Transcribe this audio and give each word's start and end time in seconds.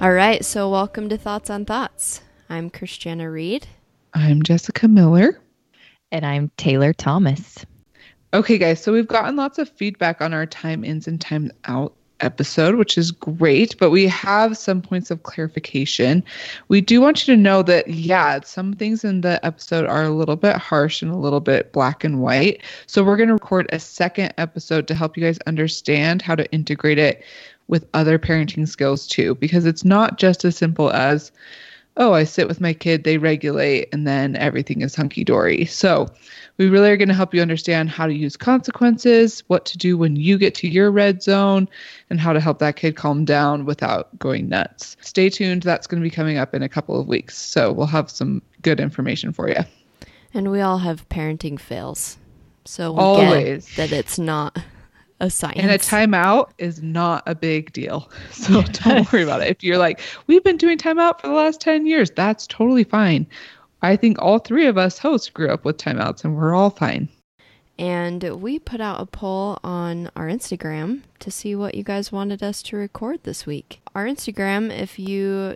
All 0.00 0.12
right, 0.12 0.44
so 0.44 0.70
welcome 0.70 1.08
to 1.08 1.18
Thoughts 1.18 1.50
on 1.50 1.64
Thoughts. 1.64 2.20
I'm 2.48 2.70
Christiana 2.70 3.28
Reed. 3.28 3.66
I'm 4.14 4.44
Jessica 4.44 4.86
Miller. 4.86 5.40
And 6.12 6.24
I'm 6.24 6.52
Taylor 6.56 6.92
Thomas. 6.92 7.66
Okay, 8.32 8.58
guys, 8.58 8.80
so 8.80 8.92
we've 8.92 9.08
gotten 9.08 9.34
lots 9.34 9.58
of 9.58 9.68
feedback 9.68 10.20
on 10.20 10.32
our 10.32 10.46
time 10.46 10.84
ins 10.84 11.08
and 11.08 11.20
time 11.20 11.50
out 11.64 11.96
episode, 12.20 12.76
which 12.76 12.98
is 12.98 13.10
great, 13.10 13.76
but 13.78 13.90
we 13.90 14.06
have 14.06 14.56
some 14.56 14.82
points 14.82 15.10
of 15.10 15.22
clarification. 15.22 16.22
We 16.68 16.80
do 16.80 17.00
want 17.00 17.26
you 17.26 17.34
to 17.34 17.40
know 17.40 17.62
that, 17.62 17.88
yeah, 17.88 18.40
some 18.44 18.72
things 18.72 19.04
in 19.04 19.20
the 19.20 19.44
episode 19.44 19.86
are 19.86 20.04
a 20.04 20.10
little 20.10 20.36
bit 20.36 20.56
harsh 20.56 21.02
and 21.02 21.10
a 21.10 21.16
little 21.16 21.40
bit 21.40 21.72
black 21.72 22.04
and 22.04 22.20
white. 22.20 22.62
So 22.86 23.04
we're 23.04 23.16
going 23.16 23.28
to 23.28 23.34
record 23.34 23.68
a 23.72 23.78
second 23.78 24.34
episode 24.38 24.88
to 24.88 24.94
help 24.94 25.16
you 25.16 25.22
guys 25.22 25.38
understand 25.46 26.22
how 26.22 26.34
to 26.34 26.50
integrate 26.52 26.98
it 26.98 27.22
with 27.68 27.86
other 27.94 28.18
parenting 28.18 28.66
skills 28.66 29.06
too, 29.06 29.34
because 29.36 29.66
it's 29.66 29.84
not 29.84 30.18
just 30.18 30.44
as 30.44 30.56
simple 30.56 30.90
as, 30.90 31.30
oh, 31.98 32.14
I 32.14 32.24
sit 32.24 32.46
with 32.46 32.60
my 32.60 32.72
kid, 32.72 33.02
they 33.02 33.18
regulate, 33.18 33.88
and 33.92 34.06
then 34.06 34.36
everything 34.36 34.82
is 34.82 34.94
hunky 34.94 35.24
dory. 35.24 35.64
So, 35.66 36.06
we 36.56 36.68
really 36.68 36.90
are 36.90 36.96
going 36.96 37.08
to 37.08 37.14
help 37.14 37.34
you 37.34 37.42
understand 37.42 37.90
how 37.90 38.06
to 38.06 38.14
use 38.14 38.36
consequences, 38.36 39.42
what 39.48 39.64
to 39.66 39.78
do 39.78 39.98
when 39.98 40.16
you 40.16 40.38
get 40.38 40.54
to 40.56 40.68
your 40.68 40.90
red 40.90 41.22
zone, 41.22 41.68
and 42.08 42.20
how 42.20 42.32
to 42.32 42.40
help 42.40 42.60
that 42.60 42.76
kid 42.76 42.96
calm 42.96 43.24
down 43.24 43.64
without 43.64 44.16
going 44.18 44.48
nuts. 44.48 44.96
Stay 45.00 45.28
tuned. 45.28 45.62
That's 45.62 45.86
going 45.86 46.00
to 46.00 46.08
be 46.08 46.14
coming 46.14 46.38
up 46.38 46.54
in 46.54 46.62
a 46.62 46.68
couple 46.68 46.98
of 46.98 47.08
weeks. 47.08 47.36
So, 47.36 47.72
we'll 47.72 47.86
have 47.86 48.10
some 48.10 48.42
good 48.62 48.80
information 48.80 49.32
for 49.32 49.48
you. 49.48 49.60
And 50.32 50.50
we 50.50 50.60
all 50.60 50.78
have 50.78 51.08
parenting 51.08 51.58
fails. 51.58 52.16
So, 52.64 52.92
we 52.92 52.98
Always. 52.98 53.66
get 53.74 53.90
that 53.90 53.96
it's 53.96 54.18
not 54.18 54.58
a 55.20 55.30
science. 55.30 55.58
And 55.60 55.70
a 55.70 55.78
timeout 55.78 56.50
is 56.58 56.82
not 56.82 57.22
a 57.26 57.34
big 57.34 57.72
deal. 57.72 58.10
So 58.32 58.62
don't 58.62 59.10
worry 59.12 59.24
about 59.24 59.42
it. 59.42 59.48
If 59.48 59.64
you're 59.64 59.78
like, 59.78 60.00
we've 60.26 60.44
been 60.44 60.56
doing 60.56 60.78
timeout 60.78 61.20
for 61.20 61.26
the 61.26 61.34
last 61.34 61.60
10 61.60 61.86
years, 61.86 62.10
that's 62.10 62.46
totally 62.46 62.84
fine. 62.84 63.26
I 63.82 63.96
think 63.96 64.20
all 64.20 64.38
three 64.38 64.66
of 64.66 64.78
us 64.78 64.98
hosts 64.98 65.28
grew 65.28 65.50
up 65.50 65.64
with 65.64 65.76
timeouts 65.76 66.24
and 66.24 66.36
we're 66.36 66.54
all 66.54 66.70
fine. 66.70 67.08
And 67.78 68.42
we 68.42 68.58
put 68.58 68.80
out 68.80 69.00
a 69.00 69.06
poll 69.06 69.58
on 69.62 70.10
our 70.16 70.26
Instagram 70.26 71.02
to 71.20 71.30
see 71.30 71.54
what 71.54 71.74
you 71.74 71.84
guys 71.84 72.10
wanted 72.10 72.42
us 72.42 72.62
to 72.64 72.76
record 72.76 73.22
this 73.22 73.46
week. 73.46 73.80
Our 73.94 74.04
Instagram, 74.06 74.76
if 74.76 74.98
you 74.98 75.54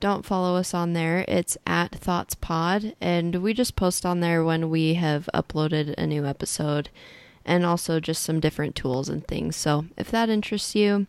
don't 0.00 0.24
follow 0.24 0.56
us 0.56 0.72
on 0.72 0.92
there, 0.92 1.24
it's 1.28 1.58
at 1.66 1.94
Thoughts 1.94 2.34
Pod, 2.34 2.94
and 3.00 3.36
we 3.42 3.52
just 3.52 3.76
post 3.76 4.06
on 4.06 4.20
there 4.20 4.44
when 4.44 4.70
we 4.70 4.94
have 4.94 5.28
uploaded 5.34 5.94
a 5.98 6.06
new 6.06 6.24
episode 6.24 6.88
and 7.48 7.64
also 7.64 7.98
just 7.98 8.22
some 8.22 8.38
different 8.38 8.76
tools 8.76 9.08
and 9.08 9.26
things. 9.26 9.56
So 9.56 9.86
if 9.96 10.10
that 10.10 10.28
interests 10.28 10.76
you, 10.76 11.06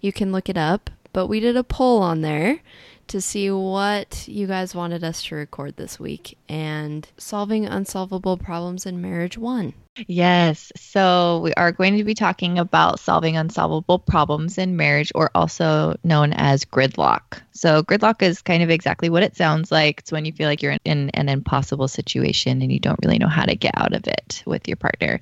you 0.00 0.12
can 0.12 0.32
look 0.32 0.48
it 0.48 0.56
up. 0.56 0.90
But 1.12 1.26
we 1.26 1.38
did 1.38 1.56
a 1.56 1.62
poll 1.62 2.02
on 2.02 2.22
there 2.22 2.60
to 3.08 3.20
see 3.20 3.50
what 3.50 4.26
you 4.26 4.46
guys 4.46 4.74
wanted 4.74 5.04
us 5.04 5.22
to 5.24 5.34
record 5.34 5.76
this 5.76 6.00
week, 6.00 6.38
and 6.48 7.06
solving 7.18 7.66
unsolvable 7.66 8.38
problems 8.38 8.86
in 8.86 9.02
marriage 9.02 9.36
won. 9.36 9.74
Yes. 10.06 10.72
So 10.76 11.40
we 11.40 11.52
are 11.54 11.70
going 11.70 11.98
to 11.98 12.04
be 12.04 12.14
talking 12.14 12.58
about 12.58 12.98
solving 12.98 13.36
unsolvable 13.36 13.98
problems 13.98 14.56
in 14.56 14.76
marriage, 14.76 15.12
or 15.14 15.30
also 15.34 15.96
known 16.02 16.32
as 16.32 16.64
gridlock. 16.64 17.42
So, 17.52 17.82
gridlock 17.82 18.22
is 18.22 18.40
kind 18.40 18.62
of 18.62 18.70
exactly 18.70 19.10
what 19.10 19.22
it 19.22 19.36
sounds 19.36 19.70
like. 19.70 20.00
It's 20.00 20.10
when 20.10 20.24
you 20.24 20.32
feel 20.32 20.48
like 20.48 20.62
you're 20.62 20.76
in 20.84 21.10
an 21.10 21.28
impossible 21.28 21.88
situation 21.88 22.62
and 22.62 22.72
you 22.72 22.80
don't 22.80 22.98
really 23.04 23.18
know 23.18 23.28
how 23.28 23.44
to 23.44 23.54
get 23.54 23.72
out 23.76 23.92
of 23.92 24.06
it 24.06 24.42
with 24.46 24.66
your 24.66 24.76
partner. 24.76 25.20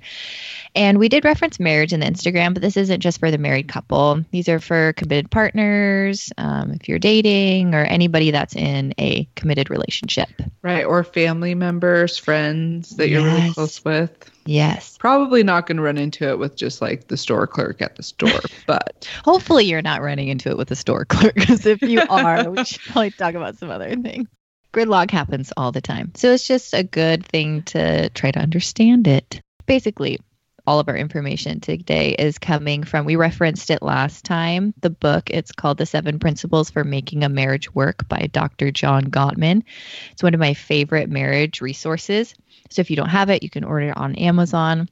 And 0.76 0.98
we 0.98 1.08
did 1.08 1.24
reference 1.24 1.58
marriage 1.58 1.92
in 1.92 2.00
the 2.00 2.06
Instagram, 2.06 2.54
but 2.54 2.62
this 2.62 2.76
isn't 2.76 3.00
just 3.00 3.18
for 3.18 3.30
the 3.30 3.38
married 3.38 3.66
couple. 3.66 4.24
These 4.30 4.48
are 4.48 4.60
for 4.60 4.92
committed 4.92 5.30
partners, 5.30 6.32
um, 6.38 6.72
if 6.72 6.88
you're 6.88 7.00
dating, 7.00 7.74
or 7.74 7.82
anybody 7.82 8.30
that's 8.30 8.54
in 8.54 8.94
a 8.98 9.28
committed 9.34 9.68
relationship. 9.68 10.30
Right. 10.62 10.84
Or 10.84 11.02
family 11.02 11.56
members, 11.56 12.16
friends 12.16 12.90
that 12.96 13.08
you're 13.08 13.24
really 13.24 13.52
close 13.52 13.84
with. 13.84 14.30
Yes. 14.46 14.96
Probably 14.98 15.42
not 15.42 15.66
going 15.66 15.76
to 15.76 15.82
run 15.82 15.98
into 15.98 16.28
it 16.28 16.38
with 16.38 16.56
just 16.56 16.80
like 16.80 17.08
the 17.08 17.16
store 17.16 17.46
clerk 17.46 17.82
at 17.82 17.96
the 17.96 18.02
store, 18.02 18.40
but 18.66 19.08
Hopefully, 19.24 19.64
you're 19.64 19.82
not 19.82 20.02
running 20.02 20.28
into 20.28 20.50
it 20.50 20.56
with 20.56 20.70
a 20.70 20.76
store 20.76 21.04
clerk, 21.04 21.34
because 21.34 21.66
if 21.66 21.82
you 21.82 22.00
are, 22.10 22.50
we 22.50 22.64
should 22.64 22.82
probably 22.82 23.10
talk 23.10 23.34
about 23.34 23.58
some 23.58 23.70
other 23.70 23.94
things. 23.96 24.28
Gridlock 24.72 25.10
happens 25.10 25.52
all 25.56 25.72
the 25.72 25.80
time. 25.80 26.12
So 26.14 26.32
it's 26.32 26.46
just 26.46 26.74
a 26.74 26.84
good 26.84 27.26
thing 27.26 27.62
to 27.64 28.08
try 28.10 28.30
to 28.30 28.38
understand 28.38 29.08
it. 29.08 29.40
Basically, 29.66 30.20
all 30.70 30.78
of 30.78 30.88
our 30.88 30.96
information 30.96 31.58
today 31.58 32.10
is 32.10 32.38
coming 32.38 32.84
from, 32.84 33.04
we 33.04 33.16
referenced 33.16 33.70
it 33.70 33.82
last 33.82 34.24
time, 34.24 34.72
the 34.82 34.88
book. 34.88 35.28
It's 35.28 35.50
called 35.50 35.78
The 35.78 35.84
Seven 35.84 36.20
Principles 36.20 36.70
for 36.70 36.84
Making 36.84 37.24
a 37.24 37.28
Marriage 37.28 37.74
Work 37.74 38.08
by 38.08 38.28
Dr. 38.32 38.70
John 38.70 39.02
Gottman. 39.06 39.64
It's 40.12 40.22
one 40.22 40.32
of 40.32 40.38
my 40.38 40.54
favorite 40.54 41.10
marriage 41.10 41.60
resources. 41.60 42.36
So 42.70 42.78
if 42.78 42.88
you 42.88 42.94
don't 42.94 43.08
have 43.08 43.30
it, 43.30 43.42
you 43.42 43.50
can 43.50 43.64
order 43.64 43.88
it 43.88 43.96
on 43.96 44.14
Amazon. 44.14 44.88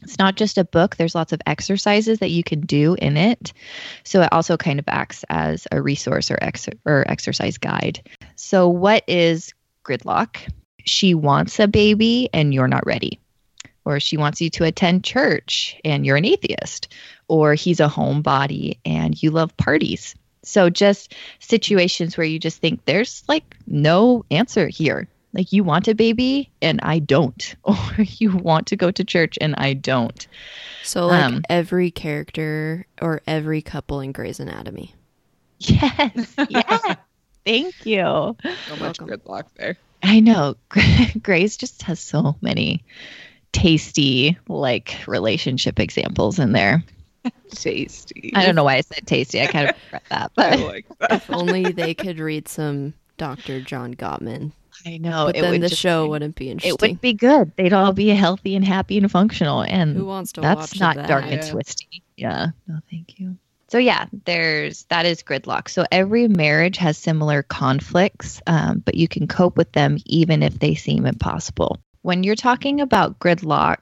It's 0.00 0.18
not 0.18 0.36
just 0.36 0.56
a 0.56 0.64
book, 0.64 0.96
there's 0.96 1.14
lots 1.14 1.34
of 1.34 1.42
exercises 1.44 2.20
that 2.20 2.30
you 2.30 2.42
can 2.42 2.62
do 2.62 2.94
in 2.94 3.18
it. 3.18 3.52
So 4.04 4.22
it 4.22 4.32
also 4.32 4.56
kind 4.56 4.78
of 4.78 4.86
acts 4.88 5.22
as 5.28 5.68
a 5.70 5.82
resource 5.82 6.30
or, 6.30 6.38
ex- 6.40 6.70
or 6.86 7.04
exercise 7.06 7.58
guide. 7.58 8.08
So, 8.36 8.70
what 8.70 9.04
is 9.06 9.52
gridlock? 9.84 10.38
She 10.86 11.12
wants 11.12 11.60
a 11.60 11.68
baby 11.68 12.30
and 12.32 12.54
you're 12.54 12.68
not 12.68 12.86
ready. 12.86 13.20
Or 13.84 14.00
she 14.00 14.16
wants 14.16 14.40
you 14.40 14.48
to 14.50 14.64
attend 14.64 15.04
church 15.04 15.76
and 15.84 16.06
you're 16.06 16.16
an 16.16 16.24
atheist. 16.24 16.88
Or 17.28 17.54
he's 17.54 17.80
a 17.80 17.88
homebody 17.88 18.78
and 18.84 19.20
you 19.22 19.30
love 19.30 19.56
parties. 19.56 20.14
So, 20.42 20.68
just 20.70 21.14
situations 21.38 22.16
where 22.16 22.26
you 22.26 22.38
just 22.38 22.60
think 22.60 22.84
there's 22.84 23.22
like 23.28 23.56
no 23.66 24.24
answer 24.30 24.68
here. 24.68 25.08
Like 25.32 25.52
you 25.52 25.64
want 25.64 25.88
a 25.88 25.94
baby 25.94 26.50
and 26.62 26.80
I 26.82 26.98
don't, 27.00 27.56
or 27.64 27.76
you 27.98 28.36
want 28.36 28.66
to 28.68 28.76
go 28.76 28.90
to 28.90 29.04
church 29.04 29.36
and 29.40 29.54
I 29.56 29.72
don't. 29.74 30.26
So, 30.82 31.06
like 31.06 31.24
Um, 31.24 31.42
every 31.48 31.90
character 31.90 32.86
or 33.00 33.20
every 33.26 33.62
couple 33.62 34.00
in 34.00 34.12
Grey's 34.12 34.38
Anatomy. 34.38 34.94
Yes, 35.58 36.34
yes. 36.48 36.96
Thank 37.46 37.86
you. 37.86 38.02
so 38.04 38.36
much 38.78 39.00
welcome. 39.00 39.08
gridlock 39.08 39.44
there. 39.56 39.76
I 40.02 40.20
know. 40.20 40.56
Grey's 41.22 41.56
just 41.56 41.82
has 41.82 42.00
so 42.00 42.36
many 42.42 42.84
tasty 43.54 44.36
like 44.48 44.96
relationship 45.06 45.80
examples 45.80 46.38
in 46.38 46.52
there. 46.52 46.84
Tasty. 47.50 48.32
I 48.34 48.44
don't 48.44 48.54
know 48.54 48.64
why 48.64 48.76
I 48.76 48.80
said 48.82 49.06
tasty. 49.06 49.40
I 49.40 49.46
kind 49.46 49.70
of 49.70 49.76
regret 49.86 50.02
that, 50.10 50.30
I 50.36 50.50
but 50.56 50.60
like 50.60 50.86
that. 50.98 51.12
If 51.12 51.30
only 51.30 51.72
they 51.72 51.94
could 51.94 52.18
read 52.18 52.48
some 52.48 52.92
Dr. 53.16 53.60
John 53.62 53.94
Gottman. 53.94 54.52
I 54.84 54.96
know 54.98 55.26
but 55.26 55.36
it 55.36 55.40
then 55.42 55.52
would 55.52 55.62
the 55.62 55.68
just- 55.68 55.80
show 55.80 56.06
wouldn't 56.08 56.34
be 56.34 56.50
interesting. 56.50 56.68
It 56.70 56.72
interesting. 56.74 56.94
would 56.96 57.00
be 57.00 57.12
good. 57.14 57.52
They'd 57.56 57.72
all 57.72 57.92
be 57.92 58.08
healthy 58.08 58.56
and 58.56 58.64
happy 58.64 58.98
and 58.98 59.10
functional. 59.10 59.62
And 59.62 59.96
Who 59.96 60.04
wants 60.04 60.32
to 60.32 60.40
that's 60.42 60.72
watch 60.74 60.80
not 60.80 60.96
that? 60.96 61.08
dark 61.08 61.24
and 61.24 61.42
Yeah. 61.42 61.50
twisty. 61.50 62.02
Yeah. 62.16 62.46
No, 62.66 62.80
thank 62.90 63.18
you. 63.18 63.36
So 63.68 63.78
yeah, 63.78 64.06
there's 64.24 64.84
that 64.84 65.06
is 65.06 65.22
gridlock. 65.22 65.68
So 65.68 65.84
every 65.90 66.28
marriage 66.28 66.76
has 66.78 66.98
similar 66.98 67.42
conflicts, 67.42 68.42
um, 68.46 68.80
but 68.84 68.94
you 68.96 69.08
can 69.08 69.26
cope 69.26 69.56
with 69.56 69.72
them 69.72 69.96
even 70.04 70.42
if 70.42 70.58
they 70.58 70.74
seem 70.74 71.06
impossible. 71.06 71.78
When 72.04 72.22
you're 72.22 72.36
talking 72.36 72.82
about 72.82 73.18
gridlock, 73.18 73.78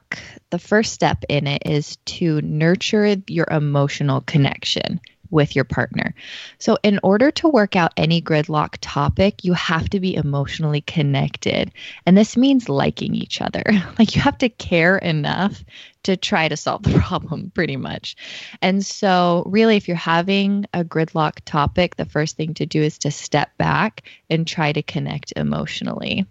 the 0.49 0.57
first 0.57 0.93
step 0.93 1.25
in 1.27 1.45
it 1.45 1.63
is 1.65 1.97
to 2.05 2.39
nurture 2.39 3.17
your 3.27 3.45
emotional 3.51 4.21
connection 4.21 5.01
with 5.29 5.57
your 5.57 5.65
partner. 5.65 6.15
So, 6.57 6.77
in 6.83 7.01
order 7.03 7.31
to 7.31 7.49
work 7.49 7.75
out 7.75 7.91
any 7.97 8.21
gridlock 8.21 8.77
topic, 8.79 9.43
you 9.43 9.51
have 9.53 9.89
to 9.89 9.99
be 9.99 10.15
emotionally 10.15 10.79
connected. 10.79 11.73
And 12.05 12.17
this 12.17 12.37
means 12.37 12.69
liking 12.69 13.13
each 13.13 13.41
other. 13.41 13.63
Like, 13.99 14.15
you 14.15 14.21
have 14.21 14.37
to 14.37 14.49
care 14.49 14.97
enough 14.97 15.61
to 16.03 16.17
try 16.17 16.47
to 16.47 16.57
solve 16.57 16.83
the 16.83 16.99
problem, 16.99 17.51
pretty 17.53 17.75
much. 17.75 18.15
And 18.61 18.85
so, 18.85 19.43
really, 19.47 19.75
if 19.75 19.89
you're 19.89 19.97
having 19.97 20.65
a 20.73 20.85
gridlock 20.85 21.39
topic, 21.43 21.97
the 21.97 22.05
first 22.05 22.37
thing 22.37 22.53
to 22.55 22.65
do 22.65 22.81
is 22.81 22.99
to 22.99 23.11
step 23.11 23.57
back 23.57 24.03
and 24.29 24.47
try 24.47 24.71
to 24.71 24.81
connect 24.81 25.33
emotionally. 25.35 26.25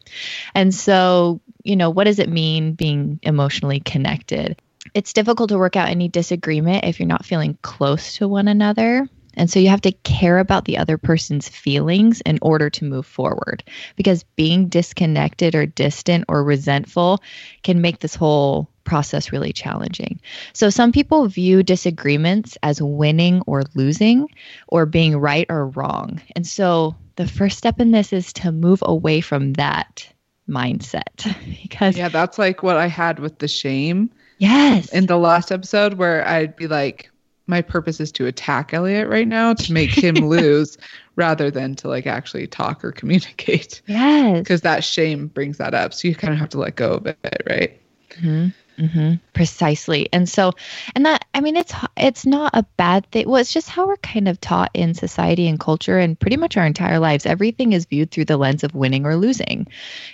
And 0.54 0.74
so, 0.74 1.40
you 1.64 1.76
know, 1.76 1.90
what 1.90 2.04
does 2.04 2.18
it 2.18 2.28
mean 2.28 2.74
being 2.74 3.20
emotionally 3.22 3.80
connected? 3.80 4.60
It's 4.94 5.12
difficult 5.12 5.50
to 5.50 5.58
work 5.58 5.76
out 5.76 5.88
any 5.88 6.08
disagreement 6.08 6.84
if 6.84 6.98
you're 6.98 7.06
not 7.06 7.24
feeling 7.24 7.56
close 7.62 8.16
to 8.16 8.28
one 8.28 8.48
another. 8.48 9.08
And 9.34 9.50
so 9.50 9.58
you 9.58 9.68
have 9.70 9.80
to 9.82 9.92
care 9.92 10.38
about 10.38 10.66
the 10.66 10.78
other 10.78 10.98
person's 10.98 11.48
feelings 11.48 12.20
in 12.22 12.38
order 12.42 12.68
to 12.70 12.84
move 12.84 13.06
forward 13.06 13.64
because 13.96 14.24
being 14.36 14.68
disconnected 14.68 15.54
or 15.54 15.64
distant 15.64 16.26
or 16.28 16.44
resentful 16.44 17.22
can 17.62 17.80
make 17.80 18.00
this 18.00 18.14
whole 18.14 18.68
process 18.84 19.32
really 19.32 19.52
challenging. 19.52 20.20
So 20.52 20.68
some 20.68 20.92
people 20.92 21.28
view 21.28 21.62
disagreements 21.62 22.58
as 22.62 22.82
winning 22.82 23.42
or 23.46 23.62
losing 23.74 24.28
or 24.68 24.84
being 24.84 25.16
right 25.16 25.46
or 25.48 25.68
wrong. 25.68 26.20
And 26.36 26.46
so 26.46 26.96
the 27.16 27.26
first 27.26 27.56
step 27.56 27.80
in 27.80 27.90
this 27.90 28.12
is 28.12 28.32
to 28.34 28.52
move 28.52 28.82
away 28.84 29.20
from 29.20 29.54
that 29.54 30.11
mindset 30.52 31.34
because 31.62 31.96
Yeah, 31.96 32.08
that's 32.08 32.38
like 32.38 32.62
what 32.62 32.76
I 32.76 32.86
had 32.86 33.18
with 33.18 33.38
the 33.38 33.48
shame 33.48 34.10
yes. 34.38 34.92
in 34.92 35.06
the 35.06 35.18
last 35.18 35.50
episode 35.52 35.94
where 35.94 36.26
I'd 36.26 36.56
be 36.56 36.66
like, 36.68 37.10
my 37.46 37.60
purpose 37.62 38.00
is 38.00 38.12
to 38.12 38.26
attack 38.26 38.72
Elliot 38.72 39.08
right 39.08 39.26
now 39.28 39.54
to 39.54 39.72
make 39.72 39.92
him 39.92 40.26
lose 40.28 40.78
rather 41.16 41.50
than 41.50 41.74
to 41.76 41.88
like 41.88 42.06
actually 42.06 42.46
talk 42.46 42.84
or 42.84 42.92
communicate 43.00 43.82
yes. 43.86 44.38
because 44.40 44.60
that 44.62 44.84
shame 44.84 45.28
brings 45.28 45.58
that 45.58 45.74
up. 45.74 45.94
So 45.94 46.08
you 46.08 46.14
kind 46.14 46.32
of 46.32 46.40
have 46.40 46.50
to 46.50 46.58
let 46.58 46.76
go 46.76 46.94
of 46.94 47.06
it, 47.06 47.42
right? 47.48 47.80
hmm 48.20 48.48
hmm 48.78 49.14
Precisely. 49.34 50.08
And 50.12 50.28
so, 50.28 50.52
and 50.94 51.06
that, 51.06 51.24
I 51.34 51.40
mean, 51.40 51.56
it's, 51.56 51.72
it's 51.96 52.26
not 52.26 52.54
a 52.54 52.62
bad 52.76 53.06
thing. 53.10 53.28
Well, 53.28 53.40
it's 53.40 53.52
just 53.52 53.68
how 53.68 53.86
we're 53.86 53.96
kind 53.98 54.28
of 54.28 54.40
taught 54.40 54.70
in 54.74 54.94
society 54.94 55.48
and 55.48 55.58
culture 55.58 55.98
and 55.98 56.20
pretty 56.20 56.36
much 56.36 56.56
our 56.56 56.66
entire 56.66 56.98
lives. 56.98 57.24
Everything 57.24 57.72
is 57.72 57.86
viewed 57.86 58.10
through 58.10 58.26
the 58.26 58.36
lens 58.36 58.62
of 58.62 58.74
winning 58.74 59.06
or 59.06 59.16
losing. 59.16 59.66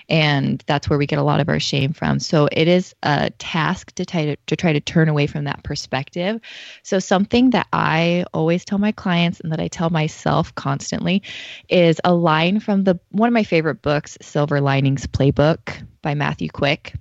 And 0.08 0.62
that's 0.66 0.88
where 0.88 0.98
we 0.98 1.06
get 1.06 1.18
a 1.18 1.24
lot 1.24 1.40
of 1.40 1.48
our 1.48 1.60
shame 1.60 1.92
from. 1.92 2.20
So 2.20 2.48
it 2.52 2.68
is 2.68 2.94
a 3.02 3.30
task 3.38 3.92
to 3.96 4.04
try 4.04 4.26
to, 4.26 4.36
to 4.46 4.56
try 4.56 4.72
to 4.72 4.80
turn 4.80 5.08
away 5.08 5.26
from 5.26 5.44
that 5.44 5.64
perspective. 5.64 6.40
So 6.84 6.98
something 7.00 7.50
that 7.50 7.66
I 7.72 8.24
always 8.32 8.64
tell 8.64 8.78
my 8.78 8.92
clients 8.92 9.40
and 9.40 9.52
that 9.52 9.60
I 9.60 9.68
tell 9.68 9.90
myself 9.90 10.54
constantly 10.54 11.22
is 11.68 12.00
a 12.04 12.14
line 12.14 12.60
from 12.60 12.84
the, 12.84 12.98
one 13.10 13.28
of 13.28 13.34
my 13.34 13.44
favorite 13.44 13.82
books, 13.82 14.16
Silver 14.22 14.60
Linings 14.60 15.06
Playbook 15.06 15.84
by 16.02 16.14
Matthew 16.14 16.48
Quick 16.48 16.94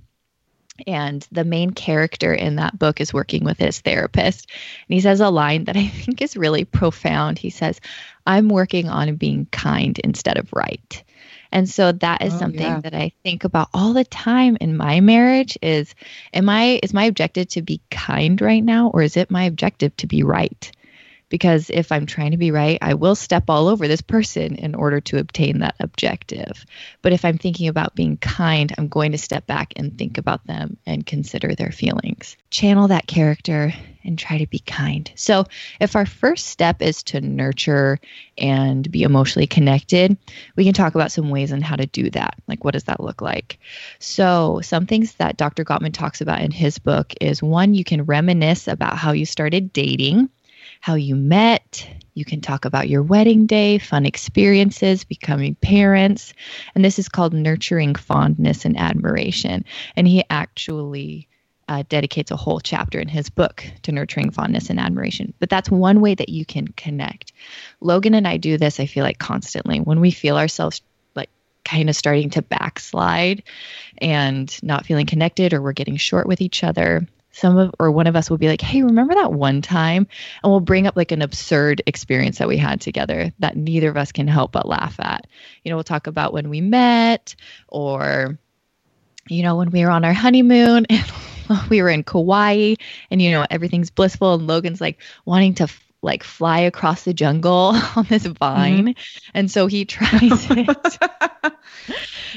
and 0.86 1.26
the 1.32 1.44
main 1.44 1.72
character 1.72 2.34
in 2.34 2.58
that 2.58 2.78
book 2.78 3.02
is 3.02 3.14
working 3.14 3.44
with 3.44 3.58
his 3.58 3.80
therapist. 3.80 4.50
And 4.88 4.94
he 4.94 5.02
says 5.02 5.20
a 5.20 5.30
line 5.30 5.66
that 5.66 5.78
i 5.78 5.88
think 5.88 6.22
is 6.22 6.38
really 6.38 6.66
profound. 6.66 7.40
He 7.40 7.50
says 7.50 7.80
i'm 8.26 8.50
working 8.50 8.90
on 8.90 9.16
being 9.16 9.46
kind 9.52 9.98
instead 10.00 10.38
of 10.38 10.52
right. 10.54 11.04
And 11.52 11.70
so 11.70 11.94
that 11.94 12.22
is 12.24 12.34
Oh, 12.34 12.40
something 12.40 12.62
yeah. 12.62 12.82
that 12.82 12.94
i 12.94 13.12
think 13.24 13.44
about 13.46 13.70
all 13.74 13.94
the 13.94 14.04
time 14.04 14.58
in 14.60 14.76
my 14.78 15.00
marriage 15.00 15.58
is 15.62 15.96
am 16.34 16.50
i 16.50 16.80
is 16.84 16.94
my 16.94 17.06
objective 17.06 17.48
to 17.50 17.62
be 17.62 17.82
kind 17.90 18.40
right 18.42 18.64
now 18.64 18.90
or 18.90 19.02
is 19.02 19.16
it 19.18 19.32
my 19.32 19.44
objective 19.46 19.96
to 19.98 20.08
be 20.08 20.24
right 20.24 20.72
because 21.30 21.70
if 21.70 21.92
I'm 21.92 22.06
trying 22.06 22.32
to 22.32 22.38
be 22.38 22.52
right, 22.52 22.78
I 22.82 22.94
will 22.94 23.16
step 23.16 23.46
all 23.50 23.68
over 23.68 23.88
this 23.88 24.02
person 24.02 24.56
in 24.56 24.76
order 24.76 25.02
to 25.02 25.18
obtain 25.18 25.60
that 25.60 25.76
objective. 25.80 26.66
But 27.02 27.14
if 27.14 27.26
I'm 27.26 27.38
thinking 27.38 27.68
about 27.68 27.96
being 27.96 28.18
kind, 28.18 28.74
I'm 28.78 28.88
going 28.88 29.12
to 29.12 29.18
step 29.18 29.46
back 29.48 29.74
and 29.76 29.98
think 29.98 30.18
about 30.18 30.46
them 30.48 30.78
and 30.86 31.06
consider 31.06 31.54
their 31.56 31.72
feelings. 31.72 32.38
Channel 32.50 32.88
that 32.90 33.08
character 33.08 33.74
and 34.04 34.18
try 34.18 34.38
to 34.38 34.48
be 34.48 34.60
kind. 34.60 35.12
So, 35.16 35.46
if 35.82 35.96
our 35.96 36.06
first 36.06 36.48
step 36.48 36.82
is 36.82 37.04
to 37.04 37.20
nurture 37.20 38.00
and 38.38 38.90
be 38.90 39.04
emotionally 39.04 39.48
connected, 39.48 40.18
we 40.56 40.64
can 40.64 40.74
talk 40.74 40.96
about 40.96 41.12
some 41.12 41.30
ways 41.30 41.52
on 41.52 41.62
how 41.62 41.76
to 41.76 41.86
do 41.86 42.10
that. 42.12 42.36
Like, 42.48 42.64
what 42.64 42.74
does 42.74 42.86
that 42.86 43.02
look 43.02 43.22
like? 43.22 43.60
So, 44.00 44.62
some 44.64 44.86
things 44.86 45.16
that 45.16 45.38
Dr. 45.38 45.66
Gottman 45.66 45.94
talks 45.94 46.22
about 46.22 46.42
in 46.42 46.52
his 46.52 46.80
book 46.80 47.14
is 47.20 47.44
one, 47.44 47.74
you 47.74 47.84
can 47.84 48.06
reminisce 48.06 48.68
about 48.68 48.98
how 48.98 49.12
you 49.12 49.26
started 49.26 49.74
dating 49.74 50.30
how 50.82 50.96
you 50.96 51.16
met. 51.16 51.88
You 52.14 52.26
can 52.26 52.42
talk 52.42 52.66
about 52.66 52.90
your 52.90 53.04
wedding 53.04 53.46
day, 53.46 53.78
fun 53.78 54.06
experiences, 54.06 55.04
becoming 55.04 55.56
parents. 55.56 56.34
And 56.74 56.84
this 56.84 56.98
is 56.98 57.10
called 57.10 57.34
nurturing 57.34 57.96
fondness 57.96 58.66
and 58.66 58.78
admiration. 58.78 59.66
And 59.96 60.08
he 60.08 60.24
actually 60.30 61.28
uh, 61.70 61.84
dedicates 61.90 62.32
a 62.32 62.38
whole 62.38 62.60
chapter 62.60 63.00
in 63.00 63.08
his 63.08 63.30
book 63.30 63.64
to 63.84 63.92
nurturing 63.92 64.32
fondness 64.32 64.70
and 64.70 64.80
admiration. 64.80 65.34
But 65.40 65.50
that's 65.50 65.70
one 65.70 66.02
way 66.02 66.16
that 66.16 66.30
you 66.30 66.46
can 66.46 66.68
connect. 66.70 67.34
Logan 67.82 68.14
and 68.14 68.28
I 68.28 68.38
do 68.38 68.58
this, 68.58 68.80
I 68.80 68.86
feel 68.86 69.04
like, 69.04 69.20
constantly. 69.20 69.80
When 69.80 70.00
we 70.00 70.12
feel 70.12 70.38
ourselves 70.38 70.82
like 71.16 71.30
kind 71.66 71.90
of 71.90 71.96
starting 71.96 72.30
to 72.32 72.42
backslide 72.42 73.44
and 73.98 74.58
not 74.64 74.86
feeling 74.86 75.06
connected 75.06 75.54
or 75.54 75.62
we're 75.62 75.74
getting 75.74 75.98
short 75.98 76.28
with 76.28 76.42
each 76.42 76.64
other, 76.64 77.06
some 77.38 77.58
of 77.58 77.72
or 77.80 77.92
one 77.92 78.08
of 78.08 78.16
us 78.16 78.30
will 78.30 78.40
be 78.40 78.48
like, 78.48 78.62
"Hey, 78.62 78.82
remember 78.82 79.14
that 79.14 79.32
one 79.32 79.62
time?" 79.62 80.08
and 80.44 80.52
we'll 80.52 80.60
bring 80.60 80.88
up 80.88 80.96
like 80.96 81.12
an 81.12 81.22
absurd 81.22 81.84
experience 81.86 82.40
that 82.40 82.48
we 82.48 82.58
had 82.58 82.82
together 82.82 83.32
that 83.40 83.56
neither 83.56 83.90
of 83.90 83.98
us 83.98 84.12
can 84.12 84.28
help 84.28 84.52
but 84.52 84.68
laugh 84.68 85.00
at. 85.00 85.28
You 85.64 85.70
know, 85.70 85.78
we'll 85.78 85.84
talk 85.84 86.08
about 86.08 86.34
when 86.34 86.50
we 86.50 86.62
met 86.62 87.36
or 87.68 88.40
you 89.30 89.44
know, 89.44 89.58
when 89.58 89.70
we 89.72 89.84
were 89.84 89.92
on 89.92 90.06
our 90.06 90.14
honeymoon 90.14 90.86
and 90.90 91.06
we 91.70 91.82
were 91.82 91.90
in 91.90 92.04
Kauai 92.04 92.76
and 93.12 93.22
you 93.22 93.32
know, 93.32 93.46
everything's 93.52 93.92
blissful 93.92 94.34
and 94.34 94.48
Logan's 94.48 94.82
like 94.82 95.00
wanting 95.26 95.54
to 95.56 95.68
like 96.02 96.24
fly 96.24 96.60
across 96.60 97.04
the 97.04 97.14
jungle 97.14 97.74
on 97.96 98.06
this 98.10 98.26
vine. 98.26 98.96
And 99.34 99.50
so 99.50 99.68
he 99.68 99.86
tries 99.86 100.22
it. 100.50 101.00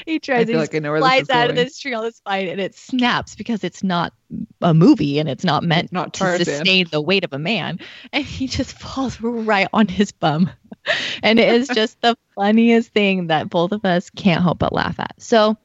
he 0.06 0.18
tries 0.18 0.48
it. 0.48 0.56
like 0.56 0.72
flies 0.72 1.30
out 1.30 1.50
of 1.50 1.56
this 1.56 1.78
tree 1.78 1.94
on 1.94 2.04
this 2.04 2.20
vine 2.26 2.48
and 2.48 2.60
it 2.60 2.74
snaps 2.74 3.34
because 3.34 3.62
it's 3.64 3.82
not 3.82 4.12
a 4.60 4.72
movie 4.72 5.18
and 5.18 5.28
it's 5.28 5.44
not 5.44 5.62
meant 5.62 5.92
Not 5.92 6.14
to 6.14 6.44
sustain 6.44 6.86
the 6.90 7.00
weight 7.00 7.24
of 7.24 7.32
a 7.32 7.38
man. 7.38 7.80
And 8.12 8.24
he 8.24 8.46
just 8.46 8.78
falls 8.78 9.20
right 9.20 9.68
on 9.72 9.88
his 9.88 10.12
bum. 10.12 10.50
And 11.22 11.38
it 11.38 11.52
is 11.52 11.68
just 11.68 12.00
the 12.00 12.16
funniest 12.34 12.94
thing 12.94 13.26
that 13.26 13.50
both 13.50 13.72
of 13.72 13.84
us 13.84 14.08
can't 14.08 14.42
help 14.42 14.58
but 14.58 14.72
laugh 14.72 14.98
at. 14.98 15.14
So 15.18 15.58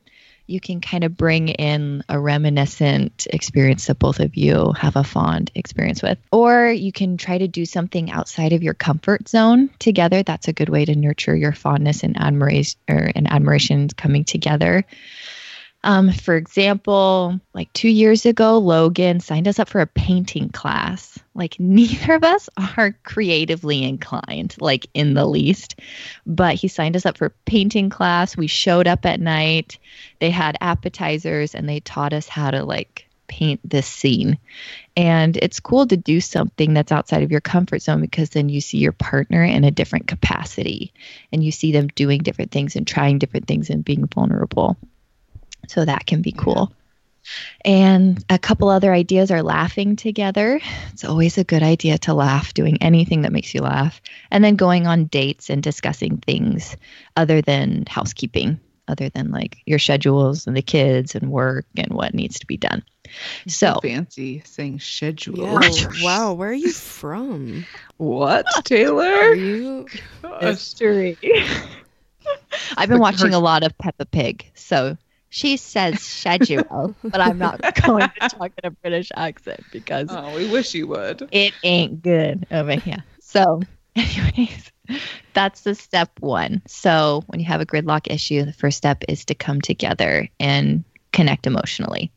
you 0.47 0.59
can 0.59 0.81
kind 0.81 1.03
of 1.03 1.17
bring 1.17 1.49
in 1.49 2.03
a 2.07 2.19
reminiscent 2.19 3.27
experience 3.31 3.87
that 3.87 3.99
both 3.99 4.19
of 4.19 4.35
you 4.35 4.73
have 4.73 4.95
a 4.95 5.03
fond 5.03 5.51
experience 5.55 6.01
with. 6.01 6.17
Or 6.31 6.67
you 6.67 6.91
can 6.91 7.17
try 7.17 7.37
to 7.37 7.47
do 7.47 7.65
something 7.65 8.11
outside 8.11 8.53
of 8.53 8.63
your 8.63 8.73
comfort 8.73 9.27
zone 9.27 9.69
together. 9.79 10.23
That's 10.23 10.47
a 10.47 10.53
good 10.53 10.69
way 10.69 10.85
to 10.85 10.95
nurture 10.95 11.35
your 11.35 11.53
fondness 11.53 12.03
and 12.03 12.19
admiration 12.19 12.79
and 12.87 13.31
admiration 13.31 13.89
coming 13.89 14.23
together. 14.23 14.85
Um, 15.85 16.11
for 16.11 16.35
example, 16.35 17.39
like 17.53 17.71
two 17.73 17.89
years 17.89 18.25
ago, 18.25 18.57
Logan 18.57 19.19
signed 19.19 19.47
us 19.47 19.59
up 19.59 19.69
for 19.69 19.81
a 19.81 19.87
painting 19.87 20.49
class. 20.49 21.19
Like, 21.35 21.55
neither 21.59 22.15
of 22.15 22.23
us 22.23 22.49
are 22.75 22.97
creatively 23.03 23.83
inclined, 23.83 24.55
like 24.59 24.87
in 24.95 25.13
the 25.13 25.27
least, 25.27 25.79
but 26.25 26.55
he 26.55 26.67
signed 26.67 26.95
us 26.95 27.05
up 27.05 27.19
for 27.19 27.29
painting 27.45 27.91
class. 27.91 28.35
We 28.35 28.47
showed 28.47 28.87
up 28.87 29.05
at 29.05 29.19
night. 29.19 29.77
They 30.19 30.31
had 30.31 30.57
appetizers 30.59 31.53
and 31.53 31.69
they 31.69 31.81
taught 31.81 32.13
us 32.13 32.27
how 32.27 32.49
to 32.49 32.65
like 32.65 33.07
paint 33.27 33.59
this 33.63 33.85
scene. 33.85 34.39
And 34.97 35.37
it's 35.37 35.59
cool 35.59 35.85
to 35.85 35.97
do 35.97 36.19
something 36.19 36.73
that's 36.73 36.91
outside 36.91 37.21
of 37.21 37.31
your 37.31 37.41
comfort 37.41 37.83
zone 37.83 38.01
because 38.01 38.31
then 38.31 38.49
you 38.49 38.59
see 38.59 38.79
your 38.79 38.91
partner 38.91 39.43
in 39.43 39.63
a 39.63 39.71
different 39.71 40.07
capacity 40.07 40.93
and 41.31 41.43
you 41.43 41.51
see 41.51 41.71
them 41.71 41.89
doing 41.89 42.23
different 42.23 42.51
things 42.51 42.75
and 42.75 42.87
trying 42.87 43.19
different 43.19 43.47
things 43.47 43.69
and 43.69 43.85
being 43.85 44.07
vulnerable. 44.07 44.77
So 45.67 45.85
that 45.85 46.05
can 46.05 46.21
be 46.21 46.31
cool. 46.31 46.71
And 47.63 48.23
a 48.29 48.37
couple 48.37 48.69
other 48.69 48.93
ideas 48.93 49.31
are 49.31 49.41
laughing 49.41 49.95
together. 49.95 50.59
It's 50.91 51.03
always 51.03 51.37
a 51.37 51.43
good 51.43 51.63
idea 51.63 51.97
to 51.99 52.13
laugh, 52.13 52.53
doing 52.53 52.77
anything 52.81 53.23
that 53.23 53.31
makes 53.31 53.53
you 53.53 53.61
laugh. 53.61 53.99
And 54.29 54.43
then 54.43 54.55
going 54.55 54.85
on 54.87 55.05
dates 55.05 55.49
and 55.49 55.63
discussing 55.63 56.17
things 56.17 56.77
other 57.15 57.41
than 57.41 57.85
housekeeping, 57.87 58.59
other 58.87 59.09
than 59.09 59.31
like 59.31 59.57
your 59.65 59.79
schedules 59.79 60.45
and 60.45 60.55
the 60.55 60.61
kids 60.61 61.15
and 61.15 61.31
work 61.31 61.65
and 61.75 61.91
what 61.91 62.13
needs 62.13 62.39
to 62.39 62.45
be 62.45 62.57
done. 62.57 62.83
So, 63.47 63.79
fancy 63.81 64.41
saying 64.45 64.79
schedule. 64.79 65.59
Yeah. 65.61 65.87
wow. 66.03 66.33
Where 66.33 66.49
are 66.49 66.53
you 66.53 66.71
from? 66.71 67.65
What, 67.97 68.45
Are 68.55 68.61
Taylor? 68.61 69.33
you? 69.33 69.87
history. 70.41 71.17
I've 72.77 72.89
been 72.89 72.99
watching 72.99 73.33
a 73.33 73.39
lot 73.39 73.63
of 73.63 73.77
Peppa 73.77 74.05
Pig, 74.05 74.51
so 74.55 74.97
she 75.35 75.57
says 75.57 75.99
schedule, 76.01 76.95
but 77.03 77.19
I'm 77.19 77.37
not 77.37 77.59
going 77.85 78.09
to 78.21 78.29
talk 78.29 78.51
in 78.63 78.67
a 78.67 78.71
British 78.71 79.11
accent 79.15 79.65
because 79.69 80.07
Oh, 80.09 80.33
we 80.33 80.45
wish 80.45 80.73
you 80.73 80.87
would. 80.87 81.27
it 81.29 81.53
ain't 81.61 82.01
good 82.01 82.47
over 82.51 82.71
here. 82.71 83.03
So, 83.19 83.61
anyways, 83.97 84.71
that's 85.33 85.61
the 85.61 85.75
step 85.75 86.09
one. 86.21 86.61
So, 86.67 87.23
when 87.27 87.41
you 87.41 87.45
have 87.47 87.59
a 87.59 87.65
gridlock 87.65 88.09
issue, 88.09 88.45
the 88.45 88.53
first 88.53 88.77
step 88.77 89.03
is 89.09 89.25
to 89.25 89.35
come 89.35 89.59
together 89.59 90.29
and 90.39 90.85
connect 91.11 91.47
emotionally. 91.47 92.11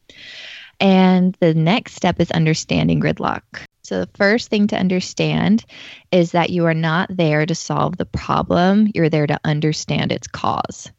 And 0.78 1.36
the 1.40 1.54
next 1.54 1.94
step 1.96 2.20
is 2.20 2.30
understanding 2.30 3.00
gridlock. 3.00 3.42
So, 3.82 3.98
the 3.98 4.10
first 4.14 4.48
thing 4.48 4.68
to 4.68 4.76
understand 4.78 5.64
is 6.12 6.30
that 6.32 6.50
you 6.50 6.66
are 6.66 6.74
not 6.74 7.08
there 7.10 7.44
to 7.46 7.54
solve 7.56 7.96
the 7.96 8.06
problem, 8.06 8.92
you're 8.94 9.08
there 9.10 9.26
to 9.26 9.40
understand 9.44 10.12
its 10.12 10.28
cause. 10.28 10.92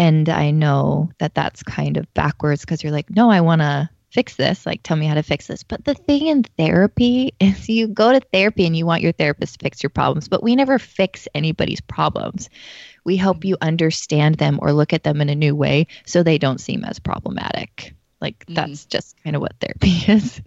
And 0.00 0.30
I 0.30 0.50
know 0.50 1.10
that 1.18 1.34
that's 1.34 1.62
kind 1.62 1.98
of 1.98 2.12
backwards 2.14 2.62
because 2.62 2.82
you're 2.82 2.90
like, 2.90 3.10
no, 3.10 3.30
I 3.30 3.42
want 3.42 3.60
to 3.60 3.90
fix 4.08 4.34
this. 4.34 4.64
Like, 4.64 4.82
tell 4.82 4.96
me 4.96 5.04
how 5.04 5.12
to 5.12 5.22
fix 5.22 5.46
this. 5.46 5.62
But 5.62 5.84
the 5.84 5.92
thing 5.92 6.26
in 6.26 6.42
therapy 6.42 7.34
is 7.40 7.68
you 7.68 7.86
go 7.86 8.10
to 8.10 8.26
therapy 8.32 8.64
and 8.64 8.74
you 8.74 8.86
want 8.86 9.02
your 9.02 9.12
therapist 9.12 9.58
to 9.58 9.62
fix 9.62 9.82
your 9.82 9.90
problems, 9.90 10.26
but 10.26 10.42
we 10.42 10.56
never 10.56 10.78
fix 10.78 11.28
anybody's 11.34 11.82
problems. 11.82 12.48
We 13.04 13.18
help 13.18 13.44
you 13.44 13.58
understand 13.60 14.36
them 14.36 14.58
or 14.62 14.72
look 14.72 14.94
at 14.94 15.02
them 15.02 15.20
in 15.20 15.28
a 15.28 15.34
new 15.34 15.54
way 15.54 15.86
so 16.06 16.22
they 16.22 16.38
don't 16.38 16.62
seem 16.62 16.82
as 16.82 16.98
problematic. 16.98 17.94
Like, 18.22 18.46
Mhm. 18.46 18.54
that's 18.54 18.86
just 18.86 19.22
kind 19.22 19.36
of 19.36 19.42
what 19.42 19.52
therapy 19.60 19.90
is. 20.10 20.40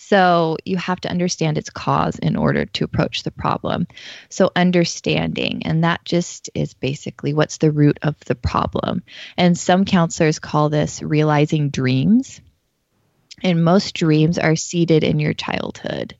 So, 0.00 0.56
you 0.64 0.76
have 0.76 1.00
to 1.00 1.10
understand 1.10 1.58
its 1.58 1.70
cause 1.70 2.18
in 2.18 2.36
order 2.36 2.64
to 2.64 2.84
approach 2.84 3.24
the 3.24 3.30
problem. 3.30 3.86
So, 4.30 4.50
understanding, 4.56 5.62
and 5.66 5.84
that 5.84 6.04
just 6.04 6.48
is 6.54 6.72
basically 6.72 7.34
what's 7.34 7.58
the 7.58 7.72
root 7.72 7.98
of 8.02 8.18
the 8.20 8.34
problem. 8.34 9.02
And 9.36 9.58
some 9.58 9.84
counselors 9.84 10.38
call 10.38 10.68
this 10.68 11.02
realizing 11.02 11.70
dreams. 11.70 12.40
And 13.42 13.64
most 13.64 13.94
dreams 13.94 14.38
are 14.38 14.56
seated 14.56 15.04
in 15.04 15.20
your 15.20 15.34
childhood. 15.34 16.16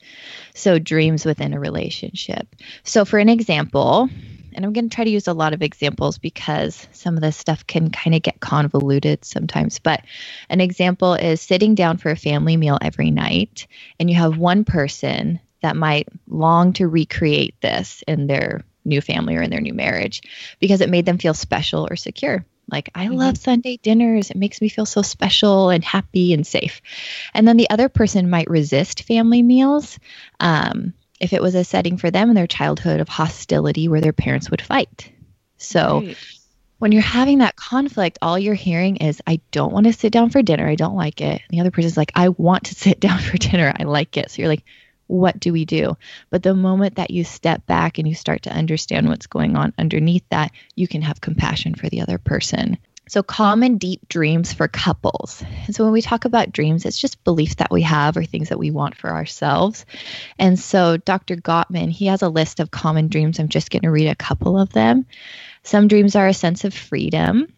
So, 0.55 0.79
dreams 0.79 1.25
within 1.25 1.55
a 1.55 1.61
relationship. 1.61 2.55
So, 2.85 3.05
for 3.05 3.19
an 3.19 3.29
example, 3.29 4.11
and 4.59 4.67
I'm 4.67 4.73
going 4.73 4.89
to 4.89 4.95
try 4.95 5.05
to 5.05 5.11
use 5.11 5.29
a 5.29 5.33
lot 5.33 5.53
of 5.53 5.63
examples 5.63 6.19
because 6.19 6.89
some 6.91 7.15
of 7.15 7.21
this 7.21 7.37
stuff 7.37 7.65
can 7.69 7.91
kind 7.91 8.17
of 8.17 8.23
get 8.23 8.41
convoluted 8.41 9.25
sometimes. 9.25 9.79
But 9.79 10.03
an 10.49 10.61
example 10.61 11.15
is 11.15 11.41
sitting 11.41 11.77
down 11.77 11.97
for 11.97 12.11
a 12.11 12.17
family 12.17 12.57
meal 12.57 12.77
every 12.83 13.13
night, 13.13 13.69
and 14.01 14.11
you 14.11 14.17
have 14.17 14.37
one 14.37 14.65
person 14.65 15.39
that 15.63 15.77
might 15.77 16.09
long 16.27 16.73
to 16.73 16.89
recreate 16.89 17.55
this 17.61 18.03
in 18.09 18.27
their 18.27 18.65
new 18.85 19.01
family 19.01 19.37
or 19.37 19.43
in 19.43 19.51
their 19.51 19.61
new 19.61 19.75
marriage 19.75 20.23
because 20.59 20.81
it 20.81 20.91
made 20.91 21.07
them 21.07 21.19
feel 21.19 21.35
special 21.35 21.87
or 21.89 21.95
secure. 21.95 22.45
Like, 22.69 22.91
I 22.97 23.09
love 23.09 23.39
Sunday 23.39 23.77
dinners. 23.77 24.31
It 24.31 24.37
makes 24.37 24.61
me 24.61 24.69
feel 24.69 24.87
so 24.87 25.03
special 25.03 25.71
and 25.71 25.85
happy 25.85 26.35
and 26.35 26.45
safe. 26.45 26.83
And 27.33 27.47
then 27.47 27.57
the 27.57 27.71
other 27.71 27.89
person 27.89 28.29
might 28.29 28.51
resist 28.51 29.05
family 29.05 29.41
meals 29.41 30.01
um, 30.41 30.95
if 31.21 31.33
it 31.33 31.43
was 31.43 31.55
a 31.55 31.65
setting 31.65 31.97
for 31.97 32.11
them 32.11 32.29
in 32.29 32.35
their 32.37 32.47
childhood 32.47 33.01
of 33.01 33.09
hostility 33.09 33.89
where 33.89 34.01
their 34.01 34.13
parents 34.13 34.51
would 34.51 34.63
fight. 34.63 35.11
So, 35.57 36.03
Right. 36.05 36.17
when 36.79 36.93
you're 36.93 37.03
having 37.03 37.39
that 37.39 37.57
conflict, 37.57 38.19
all 38.23 38.39
you're 38.39 38.55
hearing 38.55 38.97
is, 38.99 39.21
I 39.27 39.41
don't 39.51 39.73
want 39.73 39.87
to 39.87 39.93
sit 39.93 40.13
down 40.13 40.31
for 40.31 40.43
dinner. 40.43 40.69
I 40.69 40.77
don't 40.77 40.95
like 40.95 41.21
it. 41.21 41.43
And 41.49 41.51
the 41.51 41.61
other 41.61 41.73
person's 41.73 41.97
like, 41.97 42.13
I 42.15 42.29
want 42.29 42.65
to 42.65 42.75
sit 42.87 43.01
down 43.01 43.19
for 43.19 43.37
dinner. 43.37 43.73
I 43.77 43.85
like 43.85 44.17
it. 44.17 44.31
So 44.31 44.43
you're 44.43 44.49
like, 44.49 44.65
what 45.09 45.41
do 45.41 45.53
we 45.53 45.65
do? 45.65 45.97
But 46.31 46.43
the 46.43 46.55
moment 46.55 46.97
that 46.97 47.11
you 47.11 47.25
step 47.25 47.67
back 47.67 47.99
and 47.99 48.07
you 48.07 48.15
start 48.15 48.43
to 48.43 48.53
understand 48.53 49.09
what's 49.09 49.27
going 49.27 49.57
on 49.57 49.73
underneath 49.79 50.25
that, 50.29 50.53
you 50.77 50.87
can 50.87 51.03
have 51.03 51.21
compassion 51.21 51.75
for 51.75 51.89
the 51.89 52.03
other 52.03 52.19
person. 52.19 52.79
So, 53.09 53.23
common 53.23 53.79
deep 53.79 54.09
dreams 54.09 54.53
for 54.53 54.69
couples. 54.69 55.43
And 55.67 55.75
so, 55.75 55.85
when 55.85 55.93
we 55.93 56.03
talk 56.03 56.25
about 56.25 56.53
dreams, 56.53 56.85
it's 56.85 56.99
just 56.99 57.25
beliefs 57.25 57.57
that 57.57 57.71
we 57.71 57.83
have 57.83 58.17
or 58.17 58.25
things 58.25 58.51
that 58.51 58.59
we 58.59 58.71
want 58.71 58.97
for 58.97 59.11
ourselves. 59.11 59.87
And 60.39 60.59
so, 60.59 60.97
Dr. 60.97 61.37
Gottman, 61.37 61.91
he 61.91 62.07
has 62.07 62.23
a 62.23 62.29
list 62.29 62.61
of 62.61 62.71
common 62.71 63.09
dreams. 63.09 63.39
I'm 63.39 63.49
just 63.49 63.71
going 63.71 63.83
to 63.83 63.91
read 63.91 64.09
a 64.09 64.15
couple 64.15 64.59
of 64.59 64.73
them. 64.73 65.07
Some 65.63 65.89
dreams 65.89 66.17
are 66.17 66.29
a 66.29 66.35
sense 66.35 66.65
of 66.65 66.75
freedom, 66.75 67.53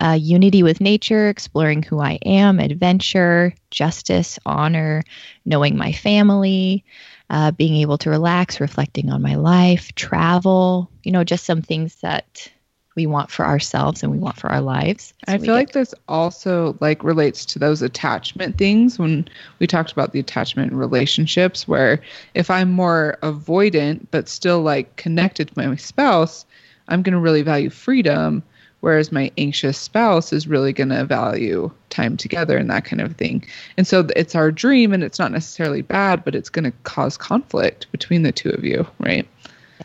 uh, 0.00 0.18
unity 0.20 0.62
with 0.62 0.80
nature, 0.80 1.28
exploring 1.28 1.82
who 1.82 2.00
I 2.00 2.18
am, 2.24 2.58
adventure, 2.60 3.54
justice, 3.70 4.38
honor, 4.44 5.02
knowing 5.44 5.76
my 5.76 5.92
family, 5.92 6.84
uh, 7.30 7.50
being 7.50 7.76
able 7.76 7.98
to 7.98 8.10
relax, 8.10 8.60
reflecting 8.60 9.10
on 9.10 9.22
my 9.22 9.36
life, 9.36 9.94
travel, 9.94 10.90
you 11.02 11.12
know, 11.12 11.24
just 11.24 11.44
some 11.44 11.62
things 11.62 11.96
that 11.96 12.50
we 12.96 13.06
want 13.06 13.30
for 13.30 13.44
ourselves 13.44 14.02
and 14.02 14.10
we 14.10 14.18
want 14.18 14.36
for 14.36 14.50
our 14.50 14.60
lives. 14.60 15.14
So 15.26 15.34
I 15.34 15.38
feel 15.38 15.54
like 15.54 15.72
this 15.72 15.94
also 16.08 16.76
like 16.80 17.04
relates 17.04 17.44
to 17.46 17.58
those 17.58 17.82
attachment 17.82 18.58
things 18.58 18.98
when 18.98 19.28
we 19.58 19.66
talked 19.66 19.92
about 19.92 20.12
the 20.12 20.18
attachment 20.18 20.72
relationships 20.72 21.68
where 21.68 22.00
if 22.34 22.50
I'm 22.50 22.72
more 22.72 23.18
avoidant 23.22 24.06
but 24.10 24.28
still 24.28 24.62
like 24.62 24.96
connected 24.96 25.48
to 25.48 25.68
my 25.68 25.76
spouse, 25.76 26.46
I'm 26.88 27.02
going 27.02 27.12
to 27.12 27.20
really 27.20 27.42
value 27.42 27.70
freedom 27.70 28.42
whereas 28.80 29.10
my 29.10 29.30
anxious 29.36 29.78
spouse 29.78 30.32
is 30.32 30.46
really 30.46 30.72
going 30.72 30.90
to 30.90 31.04
value 31.04 31.70
time 31.90 32.16
together 32.16 32.56
and 32.56 32.70
that 32.70 32.84
kind 32.84 33.02
of 33.02 33.16
thing. 33.16 33.44
And 33.76 33.86
so 33.86 34.06
it's 34.14 34.34
our 34.34 34.52
dream 34.52 34.92
and 34.92 35.02
it's 35.02 35.18
not 35.18 35.32
necessarily 35.32 35.82
bad, 35.82 36.24
but 36.24 36.34
it's 36.34 36.50
going 36.50 36.64
to 36.66 36.72
cause 36.84 37.16
conflict 37.16 37.90
between 37.90 38.22
the 38.22 38.32
two 38.32 38.50
of 38.50 38.64
you, 38.64 38.86
right? 39.00 39.26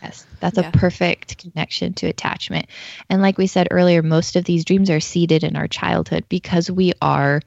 Yes, 0.01 0.25
that's 0.39 0.57
Yeah. 0.57 0.69
a 0.69 0.71
perfect 0.71 1.37
connection 1.37 1.93
to 1.95 2.07
attachment. 2.07 2.67
And 3.09 3.21
like 3.21 3.37
we 3.37 3.47
said 3.47 3.67
earlier, 3.71 4.01
most 4.01 4.35
of 4.35 4.43
these 4.43 4.65
dreams 4.65 4.89
are 4.89 4.99
seeded 4.99 5.43
in 5.43 5.55
our 5.55 5.67
childhood 5.67 6.25
because 6.29 6.69
we 6.69 6.93
are 7.01 7.41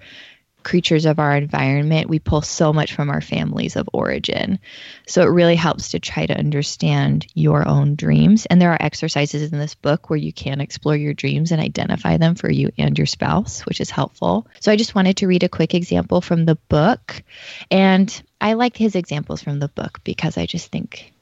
creatures 0.65 1.05
of 1.05 1.19
our 1.19 1.37
environment. 1.37 2.09
We 2.09 2.19
pull 2.19 2.43
so 2.43 2.73
much 2.73 2.95
from 2.95 3.11
our 3.11 3.21
families 3.21 3.77
of 3.77 3.89
origin. 3.93 4.59
So 5.07 5.23
it 5.23 5.27
really 5.27 5.55
helps 5.55 5.91
to 5.91 6.01
try 6.01 6.27
to 6.27 6.37
understand 6.37 7.27
your 7.35 7.69
own 7.69 7.95
dreams. 7.95 8.47
And 8.47 8.61
there 8.61 8.73
are 8.73 8.83
exercises 8.83 9.53
in 9.53 9.59
this 9.59 9.75
book 9.75 10.11
where 10.11 10.17
you 10.17 10.33
can 10.33 10.61
explore 10.61 10.97
your 10.97 11.15
dreams 11.15 11.53
and 11.53 11.61
identify 11.61 12.17
them 12.17 12.35
for 12.35 12.51
you 12.51 12.71
and 12.79 12.97
your 12.99 13.07
spouse, 13.07 13.61
which 13.67 13.81
is 13.81 13.91
helpful. 13.91 14.49
So 14.61 14.73
I 14.73 14.77
just 14.77 14.95
wanted 14.95 15.19
to 15.19 15.29
read 15.29 15.43
a 15.43 15.49
quick 15.49 15.75
example 15.75 16.21
from 16.21 16.47
the 16.47 16.57
book. 16.69 17.23
And 17.71 18.23
I 18.41 18.55
like 18.55 18.77
his 18.77 18.97
examples 18.97 19.43
from 19.43 19.59
the 19.59 19.69
book 19.69 20.01
because 20.03 20.39
I 20.39 20.47
just 20.47 20.73
think 20.73 21.14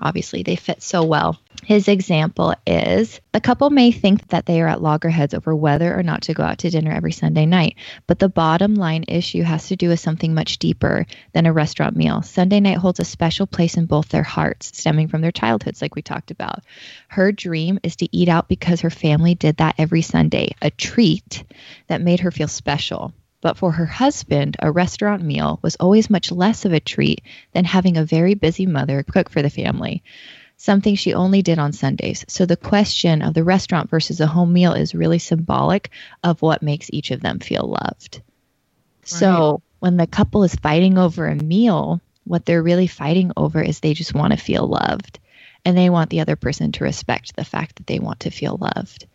obviously 0.00 0.42
they 0.42 0.56
fit 0.56 0.82
so 0.82 1.04
well. 1.04 1.38
His 1.64 1.88
example 1.88 2.54
is 2.66 3.20
the 3.32 3.40
couple 3.40 3.70
may 3.70 3.92
think 3.92 4.28
that 4.28 4.46
they 4.46 4.60
are 4.62 4.66
at 4.66 4.82
loggerheads 4.82 5.34
over 5.34 5.54
whether 5.54 5.96
or 5.96 6.02
not 6.02 6.22
to 6.22 6.34
go 6.34 6.42
out 6.42 6.58
to 6.58 6.70
dinner 6.70 6.90
every 6.90 7.12
Sunday 7.12 7.46
night, 7.46 7.76
but 8.06 8.18
the 8.18 8.28
bottom 8.28 8.74
line 8.74 9.04
issue 9.08 9.42
has 9.42 9.68
to 9.68 9.76
do 9.76 9.88
with 9.88 10.00
something 10.00 10.32
much 10.32 10.58
deeper 10.58 11.06
than 11.32 11.46
a 11.46 11.52
restaurant 11.52 11.96
meal. 11.96 12.22
Sunday 12.22 12.60
night 12.60 12.78
holds 12.78 13.00
a 13.00 13.04
special 13.04 13.46
place 13.46 13.76
in 13.76 13.86
both 13.86 14.08
their 14.08 14.22
hearts, 14.22 14.78
stemming 14.78 15.08
from 15.08 15.20
their 15.20 15.32
childhoods, 15.32 15.82
like 15.82 15.94
we 15.94 16.02
talked 16.02 16.30
about. 16.30 16.60
Her 17.08 17.30
dream 17.30 17.78
is 17.82 17.96
to 17.96 18.08
eat 18.16 18.28
out 18.28 18.48
because 18.48 18.80
her 18.80 18.90
family 18.90 19.34
did 19.34 19.58
that 19.58 19.74
every 19.78 20.02
Sunday, 20.02 20.54
a 20.62 20.70
treat 20.70 21.44
that 21.88 22.00
made 22.00 22.20
her 22.20 22.30
feel 22.30 22.48
special. 22.48 23.12
But 23.40 23.56
for 23.56 23.72
her 23.72 23.86
husband, 23.86 24.56
a 24.58 24.70
restaurant 24.70 25.22
meal 25.22 25.58
was 25.62 25.76
always 25.76 26.10
much 26.10 26.30
less 26.30 26.64
of 26.64 26.72
a 26.72 26.80
treat 26.80 27.22
than 27.52 27.64
having 27.64 27.96
a 27.96 28.04
very 28.04 28.34
busy 28.34 28.66
mother 28.66 29.02
cook 29.02 29.30
for 29.30 29.40
the 29.40 29.50
family, 29.50 30.02
something 30.56 30.94
she 30.94 31.14
only 31.14 31.40
did 31.40 31.58
on 31.58 31.72
Sundays. 31.72 32.24
So 32.28 32.44
the 32.44 32.56
question 32.56 33.22
of 33.22 33.32
the 33.32 33.44
restaurant 33.44 33.88
versus 33.88 34.20
a 34.20 34.26
home 34.26 34.52
meal 34.52 34.74
is 34.74 34.94
really 34.94 35.18
symbolic 35.18 35.90
of 36.22 36.42
what 36.42 36.62
makes 36.62 36.90
each 36.92 37.10
of 37.10 37.22
them 37.22 37.38
feel 37.38 37.66
loved. 37.66 38.20
So 39.04 39.62
when 39.78 39.96
the 39.96 40.06
couple 40.06 40.44
is 40.44 40.54
fighting 40.54 40.98
over 40.98 41.26
a 41.26 41.34
meal, 41.34 42.00
what 42.24 42.44
they're 42.44 42.62
really 42.62 42.86
fighting 42.86 43.32
over 43.36 43.62
is 43.62 43.80
they 43.80 43.94
just 43.94 44.14
want 44.14 44.32
to 44.32 44.38
feel 44.38 44.66
loved 44.66 45.18
and 45.64 45.76
they 45.76 45.90
want 45.90 46.10
the 46.10 46.20
other 46.20 46.36
person 46.36 46.72
to 46.72 46.84
respect 46.84 47.36
the 47.36 47.44
fact 47.44 47.76
that 47.76 47.86
they 47.86 47.98
want 47.98 48.20
to 48.20 48.30
feel 48.30 48.56
loved. 48.60 49.06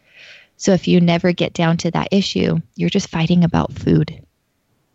So 0.57 0.73
if 0.73 0.87
you 0.87 1.01
never 1.01 1.31
get 1.31 1.53
down 1.53 1.77
to 1.77 1.91
that 1.91 2.09
issue, 2.11 2.59
you're 2.75 2.89
just 2.89 3.09
fighting 3.09 3.43
about 3.43 3.73
food, 3.73 4.25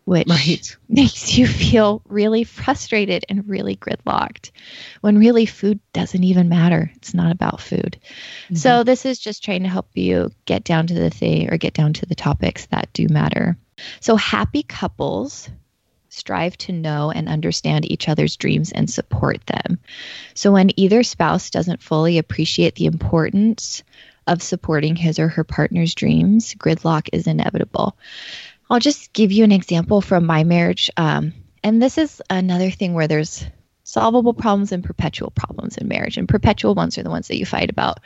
which 0.05 0.27
Right. 0.27 0.75
makes 0.89 1.37
you 1.37 1.47
feel 1.47 2.01
really 2.07 2.43
frustrated 2.43 3.25
and 3.29 3.47
really 3.47 3.75
gridlocked 3.75 4.51
when 5.01 5.17
really 5.17 5.45
food 5.45 5.79
doesn't 5.93 6.23
even 6.23 6.49
matter. 6.49 6.91
It's 6.95 7.13
not 7.13 7.31
about 7.31 7.61
food. 7.61 7.99
So 8.53 8.69
mm-hmm. 8.69 8.85
this 8.85 9.05
is 9.05 9.19
just 9.19 9.43
trying 9.43 9.63
to 9.63 9.69
help 9.69 9.89
you 9.93 10.31
get 10.45 10.63
down 10.63 10.87
to 10.87 10.93
the 10.93 11.09
thing 11.09 11.53
or 11.53 11.57
get 11.57 11.73
down 11.73 11.93
to 11.93 12.05
the 12.05 12.15
topics 12.15 12.65
that 12.67 12.91
do 12.93 13.07
matter. 13.09 13.57
So 13.99 14.15
happy 14.15 14.63
couples 14.63 15.49
strive 16.11 16.57
to 16.57 16.73
know 16.73 17.09
and 17.09 17.29
understand 17.29 17.89
each 17.89 18.09
other's 18.09 18.35
dreams 18.35 18.71
and 18.71 18.89
support 18.89 19.45
them. 19.47 19.79
So 20.33 20.51
when 20.51 20.77
either 20.77 21.03
spouse 21.03 21.49
doesn't 21.49 21.81
fully 21.81 22.17
appreciate 22.17 22.75
the 22.75 22.85
importance 22.85 23.83
of 24.27 24.41
supporting 24.41 24.95
his 24.95 25.19
or 25.19 25.27
her 25.27 25.43
partner's 25.43 25.95
dreams, 25.95 26.53
gridlock 26.55 27.09
is 27.13 27.27
inevitable. 27.27 27.97
I'll 28.69 28.79
just 28.79 29.11
give 29.13 29.31
you 29.31 29.43
an 29.43 29.51
example 29.51 30.01
from 30.01 30.25
my 30.25 30.43
marriage. 30.43 30.89
Um, 30.97 31.33
and 31.63 31.81
this 31.81 31.97
is 31.97 32.21
another 32.29 32.71
thing 32.71 32.93
where 32.93 33.07
there's 33.07 33.45
solvable 33.83 34.33
problems 34.33 34.71
and 34.71 34.83
perpetual 34.83 35.31
problems 35.31 35.77
in 35.77 35.87
marriage. 35.87 36.17
And 36.17 36.29
perpetual 36.29 36.75
ones 36.75 36.97
are 36.97 37.03
the 37.03 37.09
ones 37.09 37.27
that 37.27 37.37
you 37.37 37.45
fight 37.45 37.69
about 37.69 37.99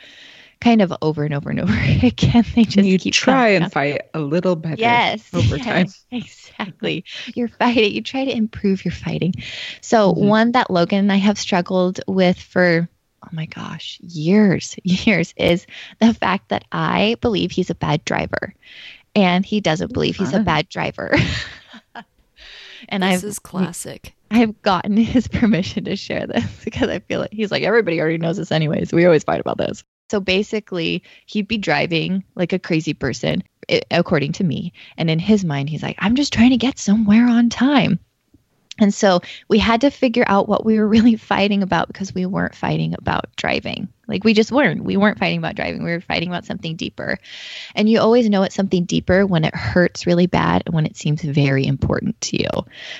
kind 0.60 0.80
of 0.82 0.92
over 1.02 1.22
and 1.24 1.34
over 1.34 1.50
and 1.50 1.60
over 1.60 1.72
again. 2.02 2.44
They 2.54 2.64
just 2.64 2.88
you 2.88 2.98
keep 2.98 3.12
try 3.14 3.48
and 3.50 3.66
up. 3.66 3.72
fight 3.72 4.02
a 4.14 4.20
little 4.20 4.56
better 4.56 4.80
Yes. 4.80 5.22
over 5.34 5.56
yes, 5.58 5.64
time. 5.66 5.86
Exactly. 6.10 7.04
You're 7.34 7.48
fighting. 7.48 7.92
You 7.92 8.02
try 8.02 8.24
to 8.24 8.34
improve 8.34 8.84
your 8.84 8.92
fighting. 8.92 9.34
So, 9.82 10.12
Mhm. 10.12 10.16
one 10.16 10.52
that 10.52 10.70
Logan 10.70 10.98
and 11.00 11.12
I 11.12 11.16
have 11.16 11.38
struggled 11.38 12.00
with 12.08 12.40
for, 12.40 12.88
oh 13.26 13.30
my 13.32 13.46
gosh, 13.46 13.98
years, 14.02 14.76
years 14.84 15.34
is 15.36 15.66
the 16.00 16.14
fact 16.14 16.48
that 16.48 16.64
I 16.72 17.16
believe 17.20 17.50
he's 17.50 17.70
a 17.70 17.74
bad 17.74 18.04
driver 18.04 18.54
and 19.14 19.44
he 19.46 19.60
doesn't 19.60 19.92
believe 19.92 20.16
he's 20.16 20.34
a 20.34 20.40
bad 20.40 20.68
driver. 20.68 21.14
and 22.88 23.02
this 23.02 23.22
I've 23.22 23.24
is 23.24 23.38
classic. 23.38 24.14
I've 24.30 24.60
gotten 24.62 24.96
his 24.96 25.26
permission 25.26 25.84
to 25.84 25.96
share 25.96 26.26
this 26.26 26.64
because 26.64 26.88
I 26.88 26.98
feel 27.00 27.20
like 27.20 27.32
he's 27.32 27.50
like 27.50 27.62
everybody 27.62 28.00
already 28.00 28.18
knows 28.18 28.36
this 28.36 28.52
anyways. 28.52 28.92
We 28.92 29.06
always 29.06 29.24
fight 29.24 29.40
about 29.40 29.58
this. 29.58 29.82
So 30.10 30.20
basically, 30.20 31.02
he'd 31.24 31.48
be 31.48 31.58
driving 31.58 32.22
like 32.36 32.52
a 32.52 32.60
crazy 32.60 32.94
person, 32.94 33.42
according 33.90 34.32
to 34.32 34.44
me. 34.44 34.72
And 34.96 35.10
in 35.10 35.18
his 35.18 35.44
mind, 35.44 35.68
he's 35.68 35.82
like, 35.82 35.96
I'm 35.98 36.14
just 36.14 36.32
trying 36.32 36.50
to 36.50 36.56
get 36.56 36.78
somewhere 36.78 37.26
on 37.26 37.48
time. 37.48 37.98
And 38.78 38.92
so 38.92 39.20
we 39.48 39.58
had 39.58 39.80
to 39.82 39.90
figure 39.90 40.24
out 40.26 40.48
what 40.48 40.64
we 40.64 40.78
were 40.78 40.88
really 40.96 41.16
fighting 41.16 41.62
about 41.62 41.88
because 41.88 42.14
we 42.14 42.26
weren't 42.26 42.54
fighting 42.54 42.94
about 42.94 43.34
driving. 43.36 43.88
Like 44.08 44.24
we 44.24 44.34
just 44.34 44.52
weren't. 44.52 44.84
We 44.84 44.96
weren't 44.96 45.18
fighting 45.18 45.38
about 45.38 45.56
driving. 45.56 45.82
We 45.82 45.90
were 45.90 46.00
fighting 46.00 46.28
about 46.28 46.44
something 46.44 46.76
deeper. 46.76 47.18
And 47.74 47.88
you 47.88 48.00
always 48.00 48.28
know 48.28 48.42
it's 48.42 48.54
something 48.54 48.84
deeper 48.84 49.26
when 49.26 49.44
it 49.44 49.54
hurts 49.54 50.06
really 50.06 50.26
bad 50.26 50.62
and 50.66 50.74
when 50.74 50.86
it 50.86 50.96
seems 50.96 51.22
very 51.22 51.66
important 51.66 52.20
to 52.22 52.42
you. 52.42 52.48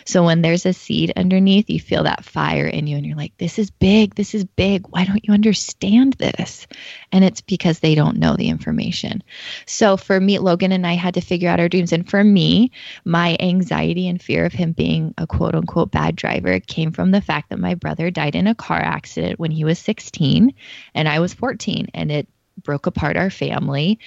So 0.05 0.25
when 0.25 0.43
there's 0.43 0.67
a 0.67 0.73
seed 0.73 1.13
underneath, 1.17 1.71
you 1.71 1.81
feel 1.81 2.05
that 2.05 2.25
fire 2.25 2.67
in 2.67 2.87
you 2.87 2.97
and 2.97 3.07
you're 3.07 3.17
like, 3.17 3.37
this 3.39 3.59
is 3.59 3.71
big. 3.71 4.15
This 4.15 4.35
is 4.35 4.45
big. 4.45 4.89
Why 4.89 5.05
don't 5.05 5.25
you 5.25 5.33
understand 5.33 6.15
this? 6.15 6.67
And 7.13 7.25
it's 7.25 7.41
because 7.41 7.79
they 7.79 7.95
don't 7.95 8.19
know 8.19 8.35
the 8.37 8.49
information. 8.49 9.23
So 9.67 9.97
for 9.97 10.19
me, 10.19 10.39
Logan 10.39 10.73
and 10.73 10.87
I 10.87 10.95
had 10.95 11.15
to 11.15 11.21
figure 11.21 11.49
out 11.49 11.61
our 11.61 11.69
dreams. 11.69 11.93
And 11.93 12.09
for 12.09 12.23
me, 12.23 12.73
my 13.05 13.37
anxiety 13.41 14.09
and 14.09 14.21
fear 14.21 14.45
of 14.45 14.53
him 14.53 14.73
being 14.73 15.15
a 15.19 15.27
quote 15.27 15.55
unquote 15.55 15.91
bad 15.91 16.17
driver 16.17 16.59
came 16.61 16.93
from 16.93 17.11
the 17.11 17.21
fact 17.21 17.51
that 17.51 17.59
my 17.59 17.75
brother 17.75 18.11
died 18.11 18.35
in 18.35 18.47
a 18.47 18.55
car 18.55 18.81
accident 18.81 19.39
when 19.39 19.51
he 19.51 19.65
was 19.65 19.79
16 19.79 20.53
and 20.97 21.09
I 21.09 21.21
was 21.21 21.35
14 21.35 21.89
and 21.95 22.11
it 22.11 22.27
broke 22.61 22.87
apart 22.87 23.17
our 23.17 23.31
family. 23.31 24.01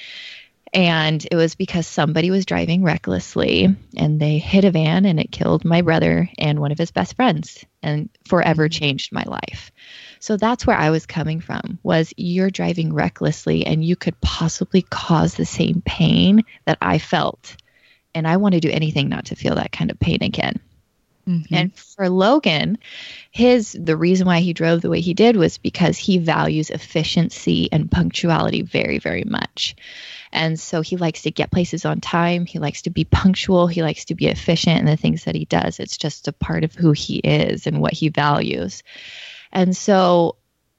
And 0.72 1.26
it 1.32 1.36
was 1.36 1.56
because 1.56 1.88
somebody 1.88 2.30
was 2.30 2.46
driving 2.46 2.84
recklessly 2.84 3.76
and 3.98 4.20
they 4.20 4.38
hit 4.38 4.66
a 4.66 4.72
van 4.72 5.06
and 5.06 5.20
it 5.20 5.32
killed 5.32 5.66
my 5.66 5.82
brother 5.82 6.30
and 6.38 6.60
one 6.60 6.72
of 6.72 6.78
his 6.78 6.92
best 6.92 7.16
friends 7.16 7.66
and 7.82 8.10
forever 8.28 8.68
mm-hmm. 8.68 8.84
changed 8.84 9.12
my 9.12 9.24
life. 9.24 9.72
So 10.20 10.38
that's 10.38 10.68
where 10.68 10.78
I 10.78 10.92
was 10.92 11.08
coming 11.08 11.40
from 11.40 11.80
was 11.82 12.14
you're 12.18 12.52
driving 12.52 12.94
recklessly 12.94 13.66
and 13.66 13.84
you 13.84 13.96
could 13.96 14.20
possibly 14.22 14.84
cause 14.84 15.34
the 15.34 15.46
same 15.46 15.82
pain 15.84 16.44
that 16.66 16.78
I 16.82 17.00
felt. 17.00 17.56
And 18.14 18.28
I 18.28 18.38
want 18.38 18.54
to 18.54 18.60
do 18.60 18.70
anything 18.70 19.10
not 19.10 19.26
to 19.26 19.36
feel 19.36 19.56
that 19.56 19.72
kind 19.72 19.90
of 19.90 20.00
pain 20.00 20.20
again. 20.22 20.60
Mhm. 21.30 21.46
And 21.52 21.76
for 21.76 22.10
Logan, 22.10 22.78
his 23.32 23.78
the 23.80 23.96
reason 23.96 24.26
why 24.26 24.40
he 24.40 24.54
drove 24.54 24.82
the 24.82 24.90
way 24.90 25.00
he 25.02 25.14
did 25.14 25.36
was 25.38 25.58
because 25.60 25.98
he 25.98 26.18
values 26.18 26.72
efficiency 26.72 27.70
and 27.72 27.92
punctuality 27.92 28.64
very 28.64 28.98
very 28.98 29.24
much. 29.26 29.76
And 30.32 30.60
so 30.60 30.82
he 30.82 30.98
likes 30.98 31.22
to 31.24 31.32
get 31.32 31.52
places 31.52 31.86
on 31.86 32.02
time, 32.02 32.46
he 32.46 32.60
likes 32.60 32.82
to 32.84 32.90
be 32.90 33.04
punctual, 33.06 33.68
he 33.68 33.84
likes 33.84 34.06
to 34.06 34.16
be 34.16 34.28
efficient 34.28 34.80
in 34.80 34.86
the 34.86 34.98
things 34.98 35.24
that 35.26 35.36
he 35.36 35.46
does. 35.46 35.80
It's 35.80 35.98
just 35.98 36.28
a 36.28 36.34
part 36.34 36.64
of 36.64 36.74
who 36.76 36.92
he 36.94 37.18
is 37.20 37.68
and 37.68 37.82
what 37.82 37.94
he 37.94 38.10
values. 38.10 38.84
And 39.52 39.76
so 39.78 40.36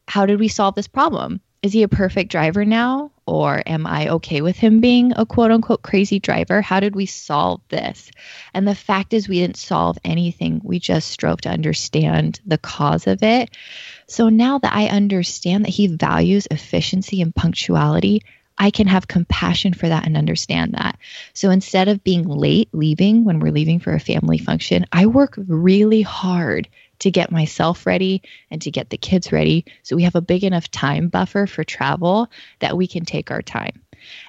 how 0.09 0.27
did 0.27 0.41
we 0.41 0.49
solve 0.49 0.75
this 0.75 0.89
problem? 0.89 1.41
Is 1.63 1.75
he 1.75 1.83
a 1.83 1.89
perfect 1.89 2.31
driver 2.31 2.65
now? 2.65 3.11
Or 3.27 3.63
am 3.67 3.87
I 3.87 4.09
okay 4.09 4.41
with 4.41 4.57
him 4.57 4.81
being 4.81 5.13
a 5.15 5.27
quote 5.27 5.51
unquote 5.51 5.83
crazy 5.83 6.19
driver? 6.19 6.63
How 6.63 6.81
did 6.81 6.97
we 6.97 7.05
solve 7.05 7.61
this? 7.69 8.11
And 8.55 8.67
the 8.67 8.75
fact 8.75 9.13
is, 9.13 9.29
we 9.29 9.41
didn't 9.41 9.59
solve 9.59 9.99
anything. 10.03 10.63
We 10.65 10.79
just 10.79 11.09
strove 11.09 11.43
to 11.43 11.51
understand 11.51 12.41
the 12.47 12.57
cause 12.57 13.07
of 13.07 13.23
it. 13.23 13.51
So 14.07 14.31
now 14.31 14.59
that 14.59 14.73
I 14.75 14.87
understand 14.87 15.65
that 15.65 15.71
he 15.71 15.87
values 15.87 16.49
efficiency 16.51 17.21
and 17.21 17.35
punctuality, 17.35 18.23
I 18.57 18.71
can 18.71 18.87
have 18.89 19.07
compassion 19.07 19.75
for 19.75 19.89
that 19.89 20.07
and 20.07 20.17
understand 20.17 20.75
that. 20.75 20.99
So 21.35 21.51
instead 21.51 21.89
of 21.89 22.03
being 22.03 22.27
late 22.27 22.69
leaving 22.73 23.25
when 23.25 23.39
we're 23.39 23.53
leaving 23.53 23.81
for 23.81 23.93
a 23.93 24.01
family 24.01 24.39
function, 24.39 24.87
I 24.93 25.07
work 25.07 25.35
really 25.37 26.03
hard 26.03 26.69
to 27.01 27.11
get 27.11 27.33
myself 27.33 27.87
ready 27.87 28.23
and 28.51 28.63
to 28.63 28.71
get 28.71 28.91
the 28.91 28.97
kids 28.97 29.33
ready 29.33 29.65
so 29.83 29.97
we 29.97 30.05
have 30.05 30.15
a 30.15 30.21
big 30.21 30.45
enough 30.45 30.71
time 30.71 31.09
buffer 31.09 31.47
for 31.47 31.65
travel 31.65 32.29
that 32.61 32.77
we 32.77 32.87
can 32.87 33.05
take 33.05 33.31
our 33.31 33.43
time. 33.43 33.83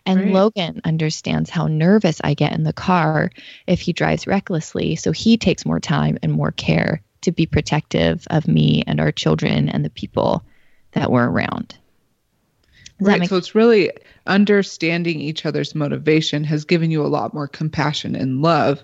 And 0.06 0.20
Right. 0.20 0.34
Logan 0.34 0.82
understands 0.84 1.50
how 1.50 1.68
nervous 1.68 2.20
I 2.24 2.34
get 2.34 2.54
in 2.54 2.64
the 2.64 2.74
car 2.74 3.32
if 3.68 3.80
he 3.80 3.94
drives 3.94 4.28
recklessly. 4.28 4.96
So 4.96 5.12
he 5.12 5.38
takes 5.38 5.66
more 5.66 5.80
time 5.80 6.18
and 6.22 6.32
more 6.34 6.52
care 6.52 7.02
to 7.22 7.32
be 7.32 7.46
protective 7.46 8.28
of 8.30 8.48
me 8.48 8.84
and 8.88 9.00
our 9.00 9.12
children 9.12 9.70
and 9.70 9.86
the 9.86 9.90
people 9.90 10.44
that 10.92 11.12
we're 11.12 11.30
around. 11.30 11.78
Right. 13.02 13.20
make 13.20 13.30
So 13.30 13.38
it's 13.38 13.56
really 13.56 13.92
understanding 14.28 15.20
each 15.20 15.46
other's 15.46 15.74
motivation 15.74 16.44
has 16.44 16.66
given 16.66 16.92
you 16.92 17.04
a 17.04 17.08
lot 17.08 17.34
more 17.34 17.48
compassion 17.48 18.16
and 18.16 18.42
love. 18.42 18.84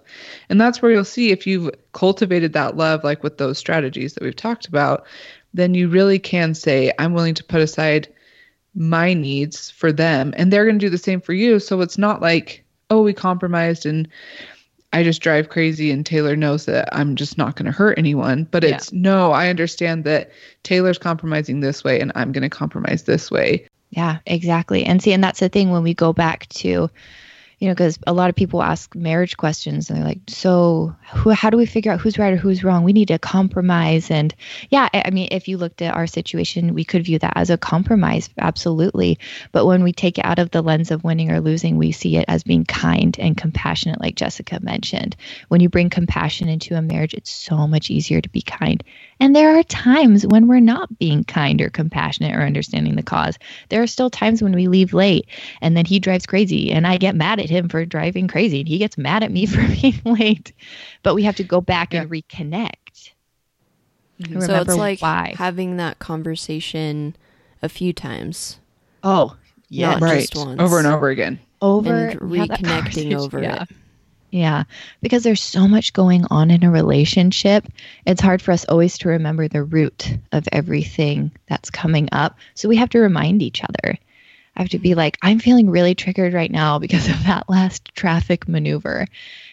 And 0.50 0.60
that's 0.60 0.82
where 0.82 0.92
you'll 0.92 1.06
see 1.06 1.32
if 1.32 1.46
you've 1.46 1.70
cultivated 1.94 2.54
that 2.54 2.76
love, 2.76 3.04
like 3.04 3.24
with 3.24 3.38
those 3.38 3.58
strategies 3.58 4.14
that 4.14 4.24
we've 4.24 4.36
talked 4.36 4.68
about, 4.68 5.06
then 5.54 5.74
you 5.74 5.88
really 5.88 6.20
can 6.20 6.54
say, 6.56 6.92
I'm 6.98 7.14
willing 7.14 7.36
to 7.36 7.44
put 7.44 7.62
aside 7.62 8.08
my 8.74 9.14
needs 9.14 9.70
for 9.70 9.92
them. 9.92 10.34
And 10.38 10.52
they're 10.52 10.66
going 10.66 10.80
to 10.80 10.86
do 10.86 10.90
the 10.90 10.98
same 10.98 11.22
for 11.22 11.34
you. 11.34 11.60
So 11.60 11.82
it's 11.82 11.98
not 11.98 12.22
like, 12.22 12.64
oh, 12.90 13.04
we 13.04 13.14
compromised 13.14 13.86
and 13.86 14.08
I 14.94 15.04
just 15.04 15.22
drive 15.22 15.50
crazy 15.50 15.92
and 15.92 16.06
Taylor 16.06 16.36
knows 16.36 16.66
that 16.66 16.90
I'm 16.92 17.16
just 17.16 17.38
not 17.38 17.56
going 17.56 17.66
to 17.66 17.72
hurt 17.72 17.98
anyone. 17.98 18.48
But 18.50 18.64
Yeah. 18.64 18.76
it's 18.76 18.92
no, 18.94 19.32
I 19.32 19.50
understand 19.50 20.06
that 20.06 20.32
Taylor's 20.64 20.98
compromising 20.98 21.60
this 21.60 21.84
way 21.84 22.00
and 22.00 22.12
I'm 22.16 22.32
going 22.32 22.44
to 22.44 22.50
compromise 22.50 23.04
this 23.04 23.30
way. 23.30 23.67
Yeah, 23.90 24.20
exactly. 24.26 24.86
And 24.86 25.02
see, 25.02 25.14
and 25.14 25.24
that's 25.24 25.40
the 25.40 25.50
thing 25.50 25.72
when 25.72 25.84
we 25.84 25.94
go 25.94 26.12
back 26.14 26.48
to, 26.50 26.90
you 27.60 27.68
know, 27.68 27.74
because 27.74 27.98
a 28.06 28.14
lot 28.14 28.30
of 28.30 28.36
people 28.36 28.62
ask 28.62 28.94
marriage 28.94 29.36
questions 29.38 29.90
and 29.90 29.98
they're 29.98 30.06
like, 30.08 30.20
so 30.28 30.94
who, 31.14 31.32
how 31.32 31.50
do 31.50 31.58
we 31.58 31.66
figure 31.66 31.92
out 31.92 32.00
who's 32.00 32.20
right 32.20 32.34
or 32.34 32.38
who's 32.38 32.64
wrong? 32.64 32.84
We 32.84 32.94
need 32.94 33.08
to 33.08 33.18
compromise. 33.18 34.12
And 34.12 34.36
yeah, 34.70 34.90
I 34.94 35.04
I 35.06 35.10
mean, 35.10 35.30
if 35.32 35.48
you 35.48 35.58
looked 35.58 35.82
at 35.82 35.96
our 35.96 36.06
situation, 36.06 36.76
we 36.76 36.84
could 36.84 37.06
view 37.06 37.18
that 37.20 37.34
as 37.36 37.50
a 37.50 37.58
compromise, 37.58 38.30
absolutely. 38.38 39.18
But 39.54 39.66
when 39.66 39.84
we 39.84 39.94
take 39.94 40.20
it 40.20 40.26
out 40.26 40.38
of 40.38 40.52
the 40.52 40.62
lens 40.62 40.92
of 40.92 41.04
winning 41.04 41.32
or 41.32 41.40
losing, 41.40 41.78
we 41.78 41.94
see 41.94 42.18
it 42.18 42.26
as 42.28 42.44
being 42.44 42.66
kind 42.66 43.18
and 43.20 43.36
compassionate, 43.36 44.02
like 44.02 44.16
Jessica 44.16 44.60
mentioned. 44.62 45.16
When 45.48 45.62
you 45.62 45.70
bring 45.70 45.90
compassion 45.90 46.50
into 46.50 46.76
a 46.76 46.82
marriage, 46.82 47.16
it's 47.16 47.32
so 47.32 47.68
much 47.68 47.90
easier 47.90 48.22
to 48.22 48.30
be 48.30 48.42
kind. 48.44 48.84
And 49.20 49.36
there 49.36 49.58
are 49.58 49.64
times 49.64 50.26
when 50.28 50.48
we're 50.48 50.60
not 50.60 50.98
being 51.00 51.24
kind 51.24 51.60
or 51.62 51.70
compassionate 51.70 52.36
or 52.36 52.42
understanding 52.42 52.96
the 52.96 53.04
cause. 53.04 53.38
There 53.70 53.82
are 53.82 53.88
still 53.88 54.10
times 54.10 54.44
when 54.44 54.54
we 54.54 54.68
leave 54.68 54.94
late 54.94 55.28
and 55.62 55.76
then 55.76 55.86
he 55.86 56.00
drives 56.00 56.26
crazy 56.26 56.72
and 56.72 56.86
I 56.86 56.98
get 56.98 57.16
mad 57.16 57.40
at 57.40 57.50
him 57.50 57.68
for 57.70 57.84
driving 57.86 58.28
crazy 58.28 58.60
and 58.60 58.68
he 58.70 58.78
gets 58.78 58.98
mad 58.98 59.24
at 59.24 59.32
me 59.32 59.46
for 59.48 59.66
being 59.82 60.00
late. 60.06 60.54
But 61.04 61.16
we 61.16 61.24
have 61.24 61.36
to 61.38 61.44
go 61.44 61.62
back 61.62 61.94
and 61.94 62.10
reconnect. 62.10 63.12
Mm-hmm. 64.22 64.34
and 64.34 64.44
so 64.44 64.62
it's 64.62 64.76
like 64.76 65.00
why. 65.02 65.34
having 65.38 65.78
that 65.78 66.00
conversation 66.00 67.16
a 67.62 67.70
few 67.70 67.94
times. 67.94 68.60
oh, 69.04 69.36
yeah. 69.70 69.98
Right. 70.00 70.22
just 70.22 70.36
once. 70.36 70.62
Over 70.62 70.78
and 70.80 70.88
over 70.88 71.10
again. 71.10 71.40
Over 71.62 72.08
and 72.08 72.20
reconnecting 72.22 73.14
over 73.20 73.42
Yeah. 73.42 73.64
it. 73.64 73.70
Yeah, 74.30 74.64
because 75.02 75.24
there's 75.24 75.42
so 75.42 75.68
much 75.68 75.94
going 75.94 76.26
on 76.30 76.52
in 76.52 76.64
a 76.64 76.72
relationship. 76.72 77.66
It's 78.06 78.22
hard 78.22 78.42
for 78.42 78.52
us 78.52 78.66
always 78.66 78.98
to 79.00 79.10
remember 79.10 79.48
the 79.48 79.64
root 79.64 80.18
of 80.34 80.48
everything 80.52 81.32
that's 81.48 81.70
coming 81.70 82.10
up. 82.12 82.38
So 82.54 82.68
we 82.68 82.76
have 82.76 82.90
to 82.90 83.00
remind 83.00 83.42
each 83.42 83.64
other. 83.64 83.98
I 84.56 84.62
have 84.62 84.70
to 84.70 84.80
be 84.80 84.96
like, 84.96 85.18
I'm 85.22 85.40
feeling 85.40 85.70
really 85.70 85.96
triggered 85.96 86.34
right 86.34 86.52
now 86.52 86.80
because 86.80 87.08
of 87.08 87.24
that 87.26 87.48
last 87.48 87.86
traffic 87.96 88.48
maneuver. 88.48 89.08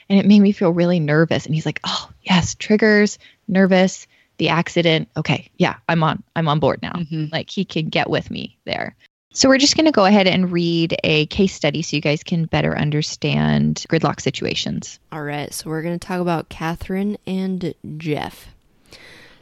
And 0.09 0.19
it 0.19 0.27
made 0.27 0.41
me 0.41 0.53
feel 0.53 0.71
really 0.73 0.99
nervous. 0.99 1.47
And 1.47 1.55
he's 1.55 1.67
like, 1.67 1.81
Oh, 1.85 2.11
yes, 2.23 2.55
triggers, 2.55 3.19
nervous, 3.47 4.07
the 4.39 4.49
accident. 4.49 5.09
Okay, 5.17 5.51
yeah, 5.57 5.77
I'm 5.89 6.03
on. 6.03 6.23
I'm 6.35 6.49
on 6.49 6.59
board 6.59 6.81
now. 6.83 6.93
Mhm. 6.95 7.31
Like 7.31 7.49
he 7.51 7.65
can 7.65 7.91
get 7.91 8.11
with 8.11 8.31
me 8.31 8.59
there. 8.65 8.97
So 9.37 9.49
we're 9.49 9.59
just 9.59 9.77
going 9.77 9.87
to 9.87 9.91
go 9.91 10.05
ahead 10.05 10.29
and 10.29 10.53
read 10.53 10.97
a 11.03 11.27
case 11.27 11.53
study 11.53 11.83
so 11.83 11.97
you 11.97 12.01
guys 12.01 12.23
can 12.23 12.45
better 12.45 12.79
understand 12.79 13.85
gridlock 13.89 14.21
situations. 14.21 15.01
All 15.11 15.25
right, 15.25 15.53
so 15.53 15.69
we're 15.69 15.83
going 15.83 15.99
to 15.99 16.07
talk 16.07 16.21
about 16.21 16.51
Catherine 16.51 17.19
and 17.27 17.75
Jeff. 17.97 18.55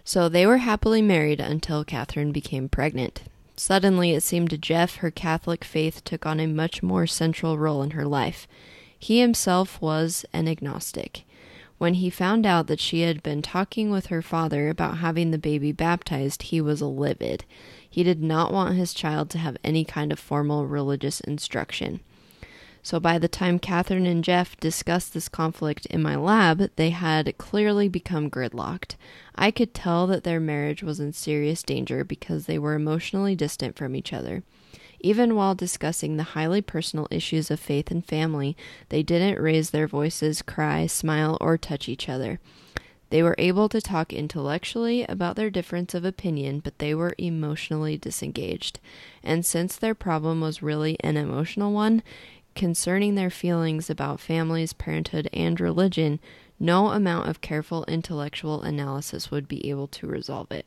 So 0.02 0.31
they 0.31 0.46
were 0.46 0.57
happily 0.57 1.02
married 1.02 1.40
until 1.40 1.85
Catherine 1.85 2.33
became 2.33 2.70
pregnant. 2.70 3.24
Suddenly, 3.55 4.12
it 4.12 4.22
seemed 4.22 4.48
to 4.48 4.57
Jeff 4.57 4.96
her 4.96 5.11
Catholic 5.11 5.62
faith 5.62 6.02
took 6.05 6.24
on 6.24 6.40
a 6.40 6.46
much 6.46 6.83
more 6.83 7.07
central 7.07 7.59
role 7.59 7.83
in 7.83 7.90
her 7.90 8.07
life. 8.07 8.48
He 8.98 9.20
himself 9.20 9.78
was 9.83 10.24
an 10.33 10.48
agnostic. 10.48 11.24
When 11.76 11.94
he 11.94 12.09
found 12.09 12.46
out 12.46 12.66
that 12.68 12.81
she 12.81 13.00
had 13.00 13.22
been 13.22 13.42
talking 13.42 13.90
with 13.90 14.07
her 14.07 14.22
father 14.22 14.68
about 14.68 14.98
having 14.98 15.33
the 15.33 15.38
baby 15.38 15.70
baptized, 15.70 16.44
he 16.44 16.61
was 16.62 16.81
livid. 16.81 17.44
He 17.92 18.02
did 18.02 18.22
not 18.22 18.55
want 18.55 18.74
his 18.74 18.94
child 18.94 19.28
to 19.31 19.38
have 19.38 19.59
any 19.62 19.85
kind 19.85 20.12
of 20.12 20.18
formal 20.18 20.66
religious 20.66 21.20
instruction. 21.20 22.00
So 22.83 22.98
by 22.98 23.18
the 23.18 23.28
time 23.28 23.59
Catherine 23.59 24.07
and 24.07 24.24
Jeff 24.24 24.57
discussed 24.57 25.12
this 25.12 25.28
conflict 25.28 25.85
in 25.87 26.02
my 26.02 26.16
lab, 26.16 26.70
they 26.76 26.88
had 26.88 27.37
clearly 27.37 27.90
become 27.90 28.31
gridlocked. 28.31 28.96
I 29.35 29.50
could 29.50 29.74
tell 29.74 30.07
that 30.07 30.24
their 30.24 30.40
marriage 30.40 30.83
was 30.83 31.00
in 31.00 31.12
serious 31.12 31.62
danger 31.62 32.02
because 32.02 32.46
they 32.46 32.59
were 32.59 32.72
emotionally 32.72 33.37
distant 33.37 33.76
from 33.76 33.94
each 33.94 34.14
other. 34.14 34.42
Even 35.00 35.35
while 35.35 35.55
discussing 35.55 36.16
the 36.16 36.33
highly 36.33 36.62
personal 36.62 37.09
issues 37.11 37.50
of 37.50 37.61
faith 37.61 37.90
and 37.90 38.07
family, 38.07 38.57
they 38.88 39.02
didn't 39.02 39.42
raise 39.42 39.68
their 39.68 39.87
voices, 39.87 40.40
cry, 40.40 40.87
smile, 40.87 41.37
or 41.42 41.59
touch 41.59 41.90
each 41.90 42.09
other. 42.09 42.40
They 43.12 43.22
were 43.22 43.35
able 43.37 43.68
to 43.68 43.83
talk 43.83 44.11
intellectually 44.14 45.05
about 45.05 45.37
their 45.37 45.51
difference 45.51 45.92
of 45.92 46.03
opinion, 46.03 46.61
but 46.61 46.79
they 46.79 46.94
were 46.94 47.14
emotionally 47.18 47.98
disengaged. 47.98 48.81
And 49.22 49.44
since 49.44 49.77
their 49.77 49.94
problem 49.94 50.40
was 50.40 50.62
really 50.62 50.96
an 51.01 51.18
emotional 51.18 51.75
one, 51.75 52.03
concerning 52.55 53.14
their 53.14 53.29
feelings 53.29 53.90
about 53.90 54.18
families, 54.18 54.72
parenthood, 54.72 55.29
and 55.35 55.61
religion, 55.61 56.20
no 56.59 56.87
amount 56.88 57.29
of 57.29 57.42
careful 57.42 57.85
intellectual 57.85 58.62
analysis 58.62 59.31
would 59.31 59.46
be 59.46 59.68
able 59.68 59.88
to 59.88 60.07
resolve 60.07 60.51
it. 60.51 60.64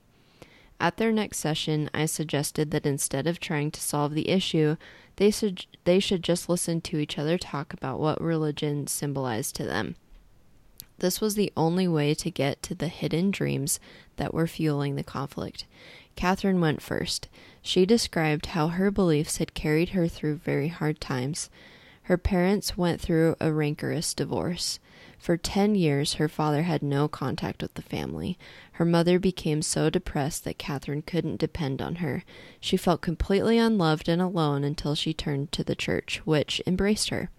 At 0.79 0.97
their 0.97 1.11
next 1.11 1.39
session, 1.39 1.89
I 1.95 2.05
suggested 2.05 2.69
that 2.69 2.85
instead 2.85 3.25
of 3.25 3.39
trying 3.39 3.71
to 3.71 3.81
solve 3.81 4.13
the 4.13 4.29
issue, 4.29 4.77
they, 5.15 5.31
su- 5.31 5.55
they 5.85 5.99
should 5.99 6.21
just 6.21 6.47
listen 6.47 6.79
to 6.81 6.99
each 6.99 7.17
other 7.17 7.39
talk 7.39 7.73
about 7.73 7.99
what 7.99 8.21
religion 8.21 8.85
symbolized 8.85 9.55
to 9.55 9.63
them. 9.63 9.95
This 10.99 11.19
was 11.19 11.35
the 11.35 11.51
only 11.57 11.87
way 11.87 12.13
to 12.15 12.31
get 12.31 12.61
to 12.63 12.75
the 12.75 12.87
hidden 12.87 13.31
dreams 13.31 13.79
that 14.17 14.33
were 14.33 14.47
fueling 14.47 14.95
the 14.95 15.03
conflict. 15.03 15.65
Catherine 16.15 16.61
went 16.61 16.81
first. 16.81 17.27
She 17.61 17.85
described 17.85 18.47
how 18.47 18.69
her 18.69 18.89
beliefs 18.91 19.37
had 19.37 19.53
carried 19.53 19.89
her 19.89 20.07
through 20.07 20.37
very 20.37 20.69
hard 20.69 21.01
times. 21.01 21.49
Her 22.03 22.17
parents 22.17 22.77
went 22.77 23.01
through 23.01 23.35
a 23.41 23.51
rancorous 23.51 24.13
divorce. 24.13 24.79
For 25.17 25.37
10 25.37 25.75
years, 25.75 26.13
her 26.15 26.29
father 26.29 26.63
had 26.63 26.83
no 26.83 27.07
contact 27.07 27.61
with 27.61 27.73
the 27.73 27.81
family. 27.81 28.37
Her 28.73 28.85
mother 28.85 29.17
became 29.17 29.61
so 29.61 29.89
depressed 29.89 30.43
that 30.43 30.59
Catherine 30.59 31.01
couldn't 31.01 31.39
depend 31.39 31.81
on 31.81 31.95
her. 31.95 32.23
She 32.59 32.77
felt 32.77 33.01
completely 33.01 33.57
unloved 33.57 34.07
and 34.07 34.21
alone 34.21 34.63
until 34.63 34.93
she 34.93 35.13
turned 35.13 35.51
to 35.53 35.63
the 35.63 35.75
church, 35.75 36.21
which 36.25 36.61
embraced 36.67 37.09
her. 37.09 37.31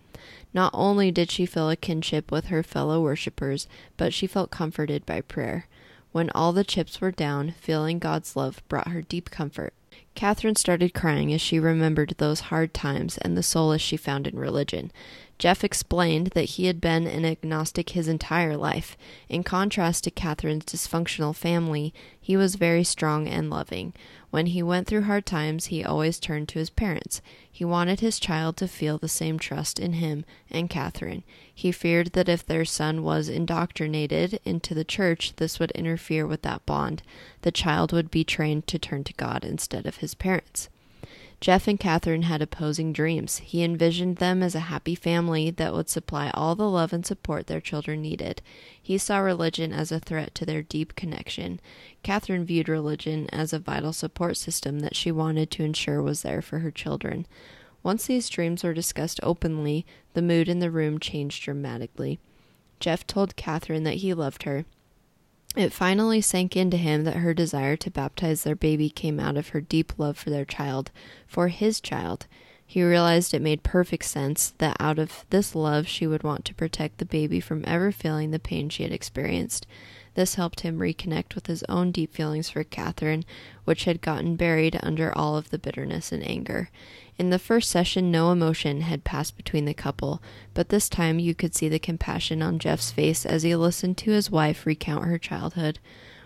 Not 0.57 0.71
only 0.73 1.11
did 1.13 1.31
she 1.31 1.45
feel 1.45 1.69
a 1.69 1.77
kinship 1.77 2.33
with 2.33 2.47
her 2.47 2.63
fellow 2.63 3.03
worshippers, 3.03 3.69
but 3.99 4.15
she 4.15 4.27
felt 4.27 4.51
comforted 4.51 5.05
by 5.05 5.21
prayer. 5.21 5.67
When 6.13 6.31
all 6.31 6.55
the 6.55 6.65
chips 6.65 6.99
were 6.99 7.11
down, 7.11 7.53
feeling 7.61 7.99
God's 7.99 8.37
love 8.37 8.63
brought 8.67 8.89
her 8.89 9.03
deep 9.03 9.29
comfort. 9.29 9.75
Catherine 10.15 10.57
started 10.57 10.95
crying 10.95 11.31
as 11.31 11.43
she 11.43 11.61
remembered 11.61 12.15
those 12.17 12.49
hard 12.49 12.73
times 12.73 13.19
and 13.19 13.37
the 13.37 13.43
solace 13.43 13.83
she 13.83 13.99
found 13.99 14.27
in 14.27 14.39
religion. 14.39 14.93
Jeff 15.39 15.63
explained 15.63 16.29
that 16.29 16.51
he 16.51 16.65
had 16.65 16.81
been 16.81 17.07
an 17.07 17.25
agnostic 17.25 17.91
his 17.91 18.09
entire 18.09 18.57
life. 18.57 18.97
In 19.29 19.43
contrast 19.43 20.05
to 20.05 20.11
Catherine's 20.11 20.65
dysfunctional 20.65 21.35
family, 21.37 21.93
he 22.19 22.37
was 22.37 22.55
very 22.55 22.83
strong 22.83 23.29
and 23.29 23.51
loving. 23.51 23.93
When 24.31 24.47
he 24.47 24.63
went 24.63 24.87
through 24.87 25.03
hard 25.03 25.27
times, 25.27 25.67
he 25.67 25.85
always 25.85 26.19
turned 26.19 26.49
to 26.49 26.59
his 26.59 26.71
parents. 26.71 27.21
He 27.51 27.65
wanted 27.65 28.01
his 28.01 28.19
child 28.19 28.57
to 28.59 28.69
feel 28.69 28.97
the 28.97 29.09
same 29.09 29.39
trust 29.39 29.79
in 29.79 29.95
him 29.95 30.25
and 30.51 30.71
Catherine. 30.71 31.23
He 31.55 31.71
feared 31.71 32.13
that 32.13 32.29
if 32.29 32.45
their 32.45 32.65
son 32.65 33.03
was 33.03 33.29
indoctrinated 33.29 34.41
into 34.45 34.75
the 34.75 34.85
church, 34.85 35.35
this 35.37 35.59
would 35.59 35.71
interfere 35.73 36.27
with 36.27 36.43
that 36.43 36.65
bond. 36.65 37.03
The 37.43 37.53
child 37.53 37.93
would 37.93 38.11
be 38.11 38.25
trained 38.25 38.67
to 38.69 38.79
turn 38.79 39.05
to 39.05 39.13
God 39.15 39.45
instead 39.45 39.87
of 39.87 39.99
his 39.99 40.15
parents. 40.15 40.71
Jeff 41.41 41.69
and 41.69 41.79
Catherine 41.79 42.23
had 42.23 42.41
opposing 42.41 42.93
dreams. 42.93 43.39
He 43.39 43.63
envisioned 43.63 44.17
them 44.17 44.43
as 44.43 44.55
a 44.55 44.61
happy 44.61 44.95
family 44.95 45.51
that 45.51 45.75
would 45.75 45.89
supply 45.89 46.31
all 46.33 46.55
the 46.55 46.69
love 46.69 46.93
and 46.93 47.05
support 47.05 47.47
their 47.47 47.61
children 47.61 48.01
needed. 48.01 48.41
He 48.83 48.97
saw 48.97 49.19
religion 49.19 49.73
as 49.73 49.93
a 49.93 50.01
threat 50.01 50.35
to 50.37 50.47
their 50.47 50.63
deep 50.63 50.95
connection. 50.95 51.61
Catherine 52.03 52.47
viewed 52.47 52.69
religion 52.69 53.29
as 53.31 53.53
a 53.53 53.59
vital 53.59 53.93
support 53.93 54.39
system 54.39 54.81
that 54.81 54.97
she 54.97 55.13
wanted 55.13 55.51
to 55.53 55.65
ensure 55.65 56.03
was 56.03 56.23
there 56.23 56.41
for 56.41 56.61
her 56.61 56.71
children. 56.71 57.27
Once 57.83 58.07
these 58.07 58.31
dreams 58.31 58.65
were 58.65 58.75
discussed 58.75 59.21
openly, 59.23 59.85
the 60.15 60.23
mood 60.23 60.49
in 60.49 60.59
the 60.61 60.71
room 60.71 60.99
changed 60.99 61.45
dramatically. 61.45 62.19
Jeff 62.81 63.07
told 63.07 63.37
Catherine 63.37 63.85
that 63.85 63.97
he 63.97 64.15
loved 64.15 64.43
her, 64.45 64.65
it 65.57 65.73
finally 65.73 66.21
sank 66.21 66.57
into 66.57 66.77
him 66.77 67.05
that 67.05 67.17
her 67.17 67.33
desire 67.33 67.77
to 67.77 67.91
baptize 67.91 68.43
their 68.43 68.55
baby 68.55 68.91
came 68.91 69.19
out 69.19 69.37
of 69.37 69.49
her 69.49 69.61
deep 69.61 69.93
love 69.99 70.17
for 70.19 70.31
their 70.31 70.45
child, 70.45 70.91
for 71.27 71.49
his 71.49 71.81
child. 71.81 72.27
He 72.67 72.83
realized 72.83 73.33
it 73.33 73.41
made 73.41 73.63
perfect 73.63 74.05
sense 74.05 74.53
that 74.59 74.77
out 74.81 74.99
of 74.99 75.25
this 75.31 75.55
love 75.55 75.87
she 75.87 76.07
would 76.07 76.23
want 76.23 76.45
to 76.47 76.55
protect 76.55 76.99
the 76.99 77.05
baby 77.05 77.41
from 77.41 77.65
ever 77.67 77.93
feeling 77.93 78.33
the 78.33 78.39
pain 78.39 78.69
she 78.69 78.83
had 78.83 78.93
experienced. 78.93 79.67
This 80.17 80.37
helped 80.37 80.61
him 80.61 80.79
reconnect 80.79 81.35
with 81.35 81.47
his 81.47 81.63
own 81.69 81.93
deep 81.93 82.15
feelings 82.15 82.49
for 82.49 82.65
Catherine, 82.65 83.27
which 83.67 83.85
had 83.85 84.01
gotten 84.01 84.35
buried 84.35 84.81
under 84.83 85.17
all 85.17 85.37
of 85.37 85.51
the 85.51 85.59
bitterness 85.59 86.11
and 86.11 86.27
anger. 86.27 86.71
In 87.19 87.29
the 87.29 87.39
first 87.39 87.71
session, 87.71 88.11
no 88.11 88.33
emotion 88.33 88.81
had 88.81 89.05
passed 89.05 89.37
between 89.37 89.67
the 89.67 89.75
couple, 89.75 90.23
but 90.55 90.71
this 90.71 90.89
time 90.89 91.19
you 91.19 91.35
could 91.35 91.55
see 91.55 91.69
the 91.69 91.79
compassion 91.79 92.41
on 92.41 92.59
Jeff's 92.59 92.91
face 92.91 93.27
as 93.27 93.43
he 93.43 93.55
listened 93.55 93.99
to 93.99 94.13
his 94.13 94.31
wife 94.31 94.65
recount 94.65 95.05
her 95.05 95.19
childhood. 95.19 95.79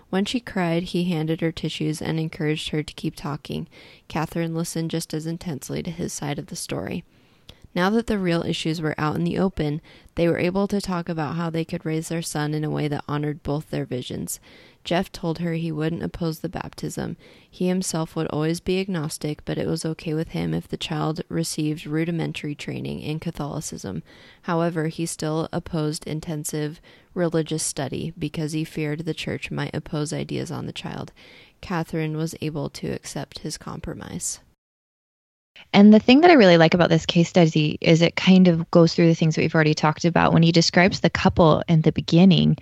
When 0.09 0.25
she 0.25 0.39
cried, 0.39 0.85
he 0.85 1.11
handed 1.11 1.41
her 1.41 1.51
tissues 1.51 2.01
and 2.01 2.21
encouraged 2.21 2.69
her 2.69 2.85
to 2.85 2.95
keep 2.95 3.17
talking. 3.17 3.67
Catherine 4.07 4.55
listened 4.55 4.93
just 4.93 5.13
as 5.13 5.27
intensely 5.27 5.83
to 5.83 5.91
his 5.91 6.13
side 6.13 6.39
of 6.39 6.47
the 6.47 6.55
story. 6.55 7.03
Now 7.73 7.89
that 7.91 8.09
the 8.09 8.19
real 8.19 8.43
issues 8.43 8.81
were 8.81 8.97
out 8.99 9.15
in 9.15 9.23
the 9.23 9.39
open, 9.39 9.81
they 10.17 10.27
were 10.27 10.39
able 10.39 10.67
to 10.67 10.81
talk 10.81 11.09
about 11.09 11.37
how 11.37 11.51
they 11.51 11.65
could 11.65 11.87
raise 11.87 12.09
their 12.09 12.23
son 12.23 12.53
in 12.53 12.65
a 12.65 12.71
way 12.71 12.89
that 12.89 13.05
honored 13.07 13.45
both 13.45 13.71
their 13.71 13.85
visions. 13.85 14.41
Jeff 14.83 15.13
told 15.13 15.39
her 15.39 15.53
he 15.55 15.71
wouldn't 15.71 16.03
oppose 16.03 16.41
the 16.41 16.49
baptism. 16.49 17.17
He 17.49 17.69
himself 17.69 18.17
would 18.17 18.27
always 18.29 18.59
be 18.59 18.81
agnostic, 18.81 19.45
but 19.45 19.57
it 19.57 19.69
was 19.69 19.85
okay 19.85 20.15
with 20.15 20.29
him 20.29 20.53
if 20.53 20.67
the 20.67 20.77
child 20.77 21.21
received 21.29 21.87
rudimentary 21.87 22.57
training 22.57 23.01
in 23.01 23.21
Catholicism. 23.21 24.03
However, 24.43 24.89
he 24.89 25.07
still 25.07 25.49
opposed 25.53 26.07
intensive 26.07 26.81
religious 27.15 27.63
study 27.63 28.13
because 28.19 28.53
he 28.53 28.65
feared 28.65 29.01
the 29.01 29.15
church 29.15 29.51
might 29.51 29.75
oppose 29.75 30.13
ideas 30.13 30.51
on 30.51 30.67
the 30.67 30.73
child. 30.73 31.13
Catherine 31.61 32.17
was 32.17 32.35
able 32.41 32.69
to 32.71 32.89
accept 32.89 33.41
his 33.41 33.59
compromise. 33.59 34.41
And 35.73 35.95
the 35.95 36.01
thing 36.01 36.23
that 36.23 36.31
I 36.31 36.35
really 36.35 36.57
like 36.57 36.75
about 36.75 36.89
this 36.89 37.07
case 37.07 37.29
study 37.29 37.79
is 37.81 38.03
it 38.03 38.17
kind 38.17 38.49
of 38.49 38.71
goes 38.71 38.95
through 38.95 39.07
the 39.07 39.15
things 39.15 39.35
that 39.35 39.43
we've 39.43 39.55
already 39.55 39.75
talked 39.75 40.05
about. 40.05 40.33
When 40.33 40.43
he 40.43 40.53
describes 40.53 41.01
the 41.01 41.11
couple 41.11 41.63
in 41.69 41.83
the 41.83 41.93
beginning, 41.93 42.59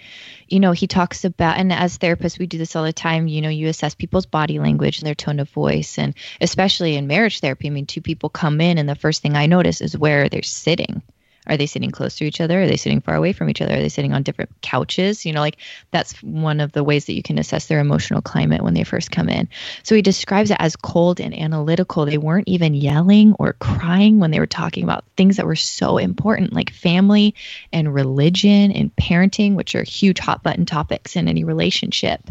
you 0.48 0.60
know, 0.60 0.72
he 0.72 0.86
talks 0.86 1.24
about, 1.24 1.56
and 1.56 1.72
as 1.72 1.98
therapists, 1.98 2.38
we 2.38 2.46
do 2.46 2.58
this 2.58 2.76
all 2.76 2.84
the 2.84 2.92
time, 2.92 3.26
you 3.26 3.40
know, 3.40 3.48
you 3.48 3.68
assess 3.68 3.94
people's 3.94 4.26
body 4.26 4.58
language 4.58 4.98
and 4.98 5.06
their 5.06 5.14
tone 5.14 5.40
of 5.40 5.48
voice. 5.50 5.98
And 5.98 6.14
especially 6.40 6.96
in 6.96 7.06
marriage 7.06 7.40
therapy, 7.40 7.68
I 7.68 7.70
mean, 7.70 7.86
two 7.86 8.02
people 8.02 8.28
come 8.28 8.60
in, 8.60 8.78
and 8.78 8.88
the 8.88 8.94
first 8.94 9.22
thing 9.22 9.36
I 9.36 9.46
notice 9.46 9.80
is 9.80 9.96
where 9.96 10.28
they're 10.28 10.42
sitting 10.42 11.02
are 11.48 11.56
they 11.56 11.66
sitting 11.66 11.90
close 11.90 12.16
to 12.16 12.24
each 12.24 12.40
other? 12.40 12.62
Are 12.62 12.66
they 12.66 12.76
sitting 12.76 13.00
far 13.00 13.14
away 13.14 13.32
from 13.32 13.48
each 13.48 13.60
other? 13.60 13.74
Are 13.74 13.80
they 13.80 13.88
sitting 13.88 14.12
on 14.12 14.22
different 14.22 14.50
couches? 14.60 15.24
You 15.24 15.32
know, 15.32 15.40
like 15.40 15.58
that's 15.90 16.22
one 16.22 16.60
of 16.60 16.72
the 16.72 16.84
ways 16.84 17.06
that 17.06 17.14
you 17.14 17.22
can 17.22 17.38
assess 17.38 17.66
their 17.66 17.80
emotional 17.80 18.22
climate 18.22 18.62
when 18.62 18.74
they 18.74 18.84
first 18.84 19.10
come 19.10 19.28
in. 19.28 19.48
So 19.82 19.94
he 19.94 20.02
describes 20.02 20.50
it 20.50 20.58
as 20.60 20.76
cold 20.76 21.20
and 21.20 21.34
analytical. 21.34 22.04
They 22.04 22.18
weren't 22.18 22.48
even 22.48 22.74
yelling 22.74 23.34
or 23.38 23.54
crying 23.54 24.18
when 24.18 24.30
they 24.30 24.40
were 24.40 24.46
talking 24.46 24.84
about 24.84 25.04
things 25.16 25.36
that 25.36 25.46
were 25.46 25.56
so 25.56 25.98
important, 25.98 26.52
like 26.52 26.70
family 26.70 27.34
and 27.72 27.92
religion 27.92 28.72
and 28.72 28.94
parenting, 28.96 29.54
which 29.54 29.74
are 29.74 29.82
huge 29.82 30.18
hot 30.18 30.42
button 30.42 30.66
topics 30.66 31.16
in 31.16 31.28
any 31.28 31.44
relationship. 31.44 32.30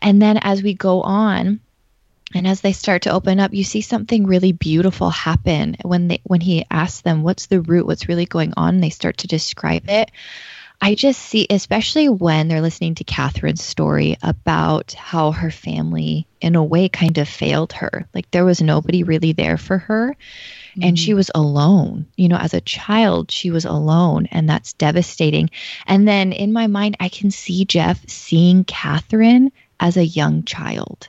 And 0.00 0.20
then 0.20 0.38
as 0.38 0.62
we 0.62 0.74
go 0.74 1.02
on, 1.02 1.60
and 2.34 2.46
as 2.46 2.60
they 2.60 2.72
start 2.72 3.02
to 3.02 3.12
open 3.12 3.40
up 3.40 3.54
you 3.54 3.64
see 3.64 3.80
something 3.80 4.26
really 4.26 4.52
beautiful 4.52 5.10
happen. 5.10 5.76
When 5.82 6.08
they 6.08 6.20
when 6.24 6.40
he 6.40 6.66
asks 6.70 7.00
them 7.00 7.22
what's 7.22 7.46
the 7.46 7.60
root? 7.60 7.86
What's 7.86 8.08
really 8.08 8.26
going 8.26 8.52
on? 8.56 8.80
They 8.80 8.90
start 8.90 9.18
to 9.18 9.28
describe 9.28 9.88
it. 9.88 10.10
I 10.80 10.96
just 10.96 11.20
see 11.20 11.46
especially 11.48 12.08
when 12.08 12.48
they're 12.48 12.60
listening 12.60 12.96
to 12.96 13.04
catherine's 13.04 13.62
story 13.62 14.18
about 14.22 14.92
how 14.92 15.30
her 15.30 15.50
family 15.50 16.26
in 16.40 16.56
a 16.56 16.64
way 16.64 16.88
kind 16.88 17.16
of 17.18 17.28
failed 17.28 17.72
her. 17.74 18.06
Like 18.12 18.30
there 18.32 18.44
was 18.44 18.60
nobody 18.60 19.04
really 19.04 19.32
there 19.32 19.56
for 19.56 19.78
her. 19.78 20.16
Mm-hmm. 20.72 20.82
and 20.82 20.98
she 20.98 21.10
mm-hmm. 21.10 21.18
was 21.18 21.30
alone. 21.36 22.06
You 22.16 22.28
know 22.28 22.36
as 22.36 22.52
a 22.52 22.60
child 22.60 23.30
she 23.30 23.52
was 23.52 23.64
alone. 23.64 24.26
And 24.32 24.50
that's 24.50 24.72
devastating. 24.72 25.50
And 25.86 26.06
then 26.06 26.32
in 26.32 26.52
my 26.52 26.66
mind 26.66 26.96
i 26.98 27.08
can 27.08 27.30
see 27.30 27.64
jeff 27.64 28.00
seeing 28.08 28.64
catherine 28.64 29.52
as 29.78 29.96
a 29.96 30.04
young 30.04 30.42
child 30.44 31.08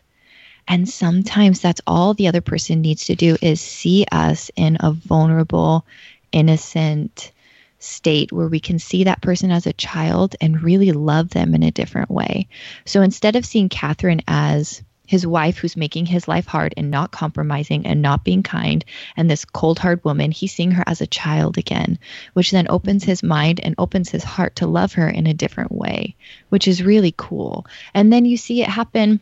and 0.67 0.87
sometimes 0.89 1.59
that's 1.59 1.81
all 1.85 2.13
the 2.13 2.27
other 2.27 2.41
person 2.41 2.81
needs 2.81 3.05
to 3.05 3.15
do 3.15 3.37
is 3.41 3.61
see 3.61 4.05
us 4.11 4.49
in 4.55 4.77
a 4.79 4.91
vulnerable, 4.91 5.85
innocent 6.31 7.31
state 7.79 8.31
where 8.31 8.47
we 8.47 8.59
can 8.59 8.79
see 8.79 9.03
that 9.03 9.21
person 9.21 9.51
as 9.51 9.67
a 9.67 9.73
child 9.73 10.35
and 10.41 10.63
really 10.63 10.91
love 10.91 11.29
them 11.29 11.53
in 11.53 11.63
a 11.63 11.71
different 11.71 12.09
way. 12.09 12.47
So 12.85 13.01
instead 13.01 13.35
of 13.35 13.45
seeing 13.45 13.69
Catherine 13.69 14.21
as 14.27 14.81
his 15.07 15.25
wife 15.25 15.57
who's 15.57 15.77
making 15.77 16.07
his 16.07 16.27
life 16.27 16.47
hard 16.47 16.73
and 16.77 16.89
not 16.89 17.11
compromising 17.11 17.85
and 17.85 18.01
not 18.01 18.23
being 18.23 18.43
kind 18.43 18.83
and 19.15 19.29
this 19.29 19.45
cold 19.45 19.79
hard 19.79 20.03
woman 20.03 20.31
he's 20.31 20.51
seeing 20.51 20.71
her 20.71 20.83
as 20.87 21.01
a 21.01 21.07
child 21.07 21.57
again 21.59 21.99
which 22.33 22.51
then 22.51 22.67
opens 22.69 23.03
his 23.03 23.21
mind 23.21 23.59
and 23.61 23.75
opens 23.77 24.09
his 24.09 24.23
heart 24.23 24.55
to 24.55 24.67
love 24.67 24.93
her 24.93 25.07
in 25.07 25.27
a 25.27 25.33
different 25.33 25.71
way 25.71 26.15
which 26.49 26.67
is 26.67 26.81
really 26.81 27.13
cool 27.15 27.65
and 27.93 28.11
then 28.11 28.25
you 28.25 28.35
see 28.35 28.61
it 28.63 28.67
happen 28.67 29.19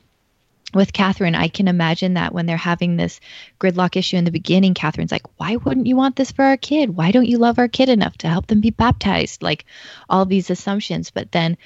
with 0.76 0.94
Catherine, 0.94 1.36
I 1.36 1.48
can 1.48 1.68
imagine 1.68 2.16
that 2.16 2.34
when 2.34 2.46
they're 2.46 2.58
having 2.58 2.96
this 2.96 3.20
gridlock 3.60 3.96
issue 3.96 4.18
in 4.18 4.26
the 4.26 4.32
beginning, 4.32 4.74
Catherine's 4.74 5.12
like, 5.12 5.40
Why 5.40 5.56
wouldn't 5.56 5.88
you 5.88 5.96
want 5.96 6.16
this 6.16 6.32
for 6.32 6.44
our 6.44 6.58
kid? 6.58 6.96
Why 6.96 7.12
don't 7.12 7.28
you 7.28 7.38
love 7.38 7.60
our 7.60 7.68
kid 7.68 7.90
enough 7.90 8.18
to 8.20 8.28
help 8.28 8.48
them 8.48 8.62
be 8.62 8.72
baptized? 8.72 9.44
Like 9.44 9.66
all 10.10 10.26
these 10.26 10.50
assumptions. 10.50 11.12
But 11.12 11.32
then 11.32 11.58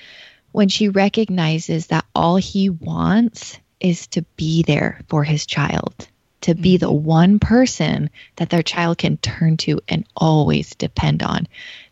when 0.52 0.70
she 0.70 0.90
recognizes 0.90 1.88
that 1.88 2.06
all 2.16 2.38
he 2.38 2.70
wants 2.70 3.60
is 3.80 4.08
to 4.08 4.24
be 4.36 4.64
there 4.64 5.02
for 5.08 5.24
his 5.24 5.46
child, 5.46 6.08
to 6.42 6.56
be 6.56 6.78
the 6.78 6.88
mm-hmm. 6.88 7.06
one 7.06 7.40
person 7.40 8.10
that 8.38 8.50
their 8.50 8.64
child 8.64 8.98
can 8.98 9.18
turn 9.18 9.58
to 9.58 9.80
and 9.88 10.06
always 10.16 10.76
depend 10.76 11.24
on. 11.24 11.48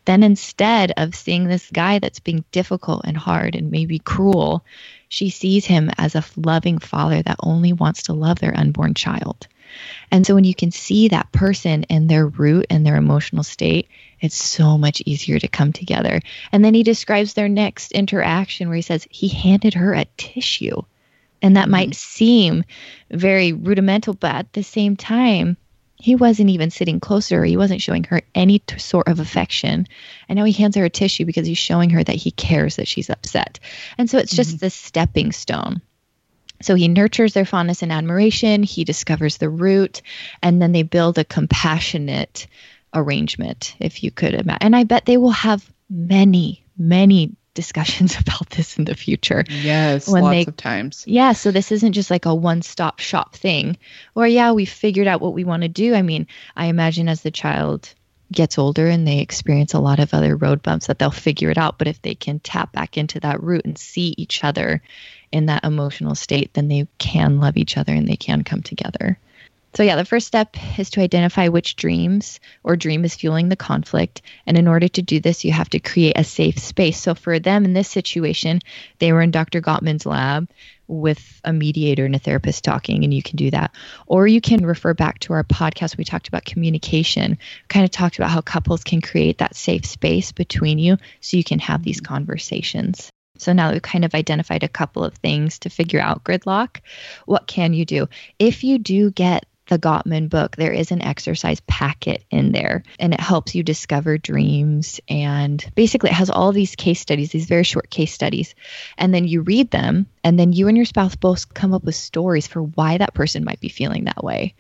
Then 0.05 0.23
instead 0.23 0.93
of 0.97 1.15
seeing 1.15 1.45
this 1.45 1.69
guy 1.71 1.99
that's 1.99 2.19
being 2.19 2.45
difficult 2.51 3.01
and 3.05 3.17
hard 3.17 3.55
and 3.55 3.71
maybe 3.71 3.99
cruel, 3.99 4.63
she 5.09 5.29
sees 5.29 5.65
him 5.65 5.91
as 5.97 6.15
a 6.15 6.25
loving 6.35 6.79
father 6.79 7.21
that 7.21 7.37
only 7.41 7.73
wants 7.73 8.03
to 8.03 8.13
love 8.13 8.39
their 8.39 8.57
unborn 8.57 8.93
child. 8.93 9.47
And 10.11 10.25
so 10.25 10.35
when 10.35 10.43
you 10.43 10.55
can 10.55 10.71
see 10.71 11.07
that 11.09 11.31
person 11.31 11.85
and 11.89 12.09
their 12.09 12.27
root 12.27 12.67
and 12.69 12.85
their 12.85 12.95
emotional 12.95 13.43
state, 13.43 13.89
it's 14.21 14.35
so 14.35 14.77
much 14.77 15.01
easier 15.05 15.39
to 15.39 15.47
come 15.47 15.73
together. 15.73 16.21
And 16.51 16.63
then 16.63 16.73
he 16.73 16.83
describes 16.83 17.33
their 17.33 17.49
next 17.49 17.91
interaction 17.91 18.67
where 18.67 18.77
he 18.77 18.81
says 18.81 19.07
he 19.09 19.27
handed 19.27 19.73
her 19.73 19.93
a 19.93 20.05
tissue. 20.17 20.81
And 21.41 21.57
that 21.57 21.63
mm-hmm. 21.63 21.71
might 21.71 21.95
seem 21.95 22.63
very 23.11 23.53
rudimental, 23.53 24.13
but 24.13 24.35
at 24.35 24.53
the 24.53 24.63
same 24.63 24.95
time, 24.95 25.57
he 25.97 26.15
wasn't 26.15 26.49
even 26.49 26.71
sitting 26.71 26.99
closer. 26.99 27.43
He 27.43 27.57
wasn't 27.57 27.81
showing 27.81 28.03
her 28.05 28.21
any 28.33 28.59
t- 28.59 28.77
sort 28.79 29.07
of 29.07 29.19
affection. 29.19 29.87
And 30.27 30.37
now 30.37 30.43
he 30.43 30.51
hands 30.51 30.75
her 30.75 30.85
a 30.85 30.89
tissue 30.89 31.25
because 31.25 31.47
he's 31.47 31.57
showing 31.57 31.89
her 31.91 32.03
that 32.03 32.15
he 32.15 32.31
cares 32.31 32.75
that 32.75 32.87
she's 32.87 33.09
upset. 33.09 33.59
And 33.97 34.09
so 34.09 34.17
it's 34.17 34.35
just 34.35 34.51
mm-hmm. 34.51 34.57
this 34.57 34.75
stepping 34.75 35.31
stone. 35.31 35.81
So 36.61 36.75
he 36.75 36.87
nurtures 36.87 37.33
their 37.33 37.45
fondness 37.45 37.81
and 37.81 37.91
admiration, 37.91 38.63
he 38.63 38.83
discovers 38.83 39.37
the 39.37 39.49
root, 39.49 40.01
and 40.41 40.61
then 40.61 40.71
they 40.71 40.83
build 40.83 41.17
a 41.17 41.25
compassionate 41.25 42.47
arrangement, 42.93 43.75
if 43.79 44.03
you 44.03 44.11
could 44.11 44.33
imagine. 44.33 44.59
And 44.61 44.75
I 44.75 44.85
bet 44.85 45.05
they 45.05 45.17
will 45.17 45.31
have 45.31 45.69
many, 45.89 46.65
many 46.77 47.35
discussions 47.55 48.15
about 48.19 48.51
this 48.51 48.77
in 48.77 48.85
the 48.85 48.93
future. 48.93 49.43
Yes, 49.49 50.07
when 50.07 50.21
lots 50.23 50.33
they, 50.33 50.45
of 50.45 50.55
times. 50.55 51.03
Yeah, 51.07 51.33
so 51.33 51.49
this 51.49 51.71
isn't 51.71 51.93
just 51.93 52.11
like 52.11 52.25
a 52.25 52.35
one-stop 52.35 52.99
shop 52.99 53.35
thing. 53.35 53.77
Or 54.13 54.27
yeah, 54.27 54.51
we 54.51 54.65
figured 54.65 55.07
out 55.07 55.21
what 55.21 55.33
we 55.33 55.43
want 55.43 55.63
to 55.63 55.69
do. 55.69 55.95
I 55.95 56.03
mean, 56.03 56.27
I 56.55 56.67
imagine 56.67 57.09
as 57.09 57.21
the 57.21 57.31
child 57.31 57.91
gets 58.31 58.57
older 58.57 58.87
and 58.87 59.07
they 59.07 59.19
experience 59.19 59.73
a 59.73 59.79
lot 59.79 59.99
of 59.99 60.13
other 60.13 60.35
road 60.35 60.61
bumps 60.61 60.87
that 60.87 60.99
they'll 60.99 61.11
figure 61.11 61.49
it 61.49 61.57
out, 61.57 61.77
but 61.77 61.87
if 61.87 62.01
they 62.01 62.15
can 62.15 62.39
tap 62.39 62.71
back 62.71 62.97
into 62.97 63.19
that 63.19 63.41
root 63.41 63.65
and 63.65 63.77
see 63.77 64.13
each 64.17 64.43
other 64.43 64.81
in 65.31 65.47
that 65.47 65.63
emotional 65.63 66.15
state, 66.15 66.53
then 66.53 66.67
they 66.67 66.87
can 66.97 67.39
love 67.39 67.57
each 67.57 67.77
other 67.77 67.93
and 67.93 68.07
they 68.07 68.15
can 68.15 68.43
come 68.43 68.61
together. 68.61 69.17
So, 69.75 69.83
yeah, 69.83 69.97
the 69.97 70.05
first 70.05 70.25
step 70.25 70.55
is 70.79 70.89
to 70.91 71.01
identify 71.01 71.49
which 71.49 71.75
dreams 71.75 72.39
or 72.63 72.77
dream 72.77 73.03
is 73.03 73.13
fueling 73.13 73.49
the 73.49 73.57
conflict. 73.57 74.21
And 74.47 74.57
in 74.57 74.69
order 74.69 74.87
to 74.87 75.01
do 75.01 75.19
this, 75.19 75.43
you 75.43 75.51
have 75.51 75.69
to 75.71 75.81
create 75.81 76.17
a 76.17 76.23
safe 76.23 76.57
space. 76.59 76.97
So, 76.97 77.13
for 77.13 77.39
them 77.39 77.65
in 77.65 77.73
this 77.73 77.89
situation, 77.89 78.61
they 78.99 79.11
were 79.11 79.21
in 79.21 79.31
Dr. 79.31 79.59
Gottman's 79.59 80.05
lab 80.05 80.49
with 80.87 81.41
a 81.43 81.51
mediator 81.51 82.05
and 82.05 82.15
a 82.15 82.19
therapist 82.19 82.63
talking, 82.63 83.03
and 83.03 83.13
you 83.13 83.21
can 83.21 83.35
do 83.35 83.51
that. 83.51 83.75
Or 84.07 84.27
you 84.27 84.39
can 84.39 84.65
refer 84.65 84.93
back 84.93 85.19
to 85.19 85.33
our 85.33 85.43
podcast. 85.43 85.97
We 85.97 86.05
talked 86.05 86.29
about 86.29 86.45
communication, 86.45 87.37
kind 87.67 87.83
of 87.83 87.91
talked 87.91 88.17
about 88.17 88.31
how 88.31 88.39
couples 88.39 88.85
can 88.85 89.01
create 89.01 89.39
that 89.39 89.57
safe 89.57 89.85
space 89.85 90.31
between 90.31 90.79
you 90.79 90.97
so 91.19 91.35
you 91.35 91.43
can 91.43 91.59
have 91.59 91.83
these 91.83 91.99
conversations. 91.99 93.09
So 93.37 93.51
now 93.51 93.67
that 93.67 93.73
we've 93.73 93.81
kind 93.81 94.05
of 94.05 94.15
identified 94.15 94.63
a 94.63 94.69
couple 94.69 95.03
of 95.03 95.15
things 95.15 95.59
to 95.59 95.69
figure 95.69 95.99
out 95.99 96.23
gridlock. 96.23 96.79
What 97.25 97.47
can 97.47 97.73
you 97.73 97.83
do? 97.83 98.07
If 98.39 98.63
you 98.63 98.77
do 98.77 99.11
get 99.11 99.45
the 99.67 99.79
Gottman 99.79 100.29
book, 100.29 100.55
there 100.55 100.71
is 100.71 100.91
an 100.91 101.01
exercise 101.01 101.59
packet 101.61 102.23
in 102.29 102.51
there 102.51 102.83
and 102.99 103.13
it 103.13 103.19
helps 103.19 103.55
you 103.55 103.63
discover 103.63 104.17
dreams. 104.17 104.99
And 105.09 105.63
basically, 105.75 106.11
it 106.11 106.13
has 106.13 106.29
all 106.29 106.51
these 106.51 106.75
case 106.75 106.99
studies, 106.99 107.31
these 107.31 107.47
very 107.47 107.63
short 107.63 107.89
case 107.89 108.13
studies. 108.13 108.53
And 108.97 109.13
then 109.13 109.27
you 109.27 109.41
read 109.41 109.71
them, 109.71 110.07
and 110.23 110.39
then 110.39 110.53
you 110.53 110.67
and 110.67 110.75
your 110.75 110.85
spouse 110.85 111.15
both 111.15 111.53
come 111.53 111.73
up 111.73 111.83
with 111.83 111.95
stories 111.95 112.47
for 112.47 112.61
why 112.61 112.97
that 112.97 113.13
person 113.13 113.43
might 113.43 113.59
be 113.59 113.69
feeling 113.69 114.05
that 114.05 114.23
way. 114.23 114.55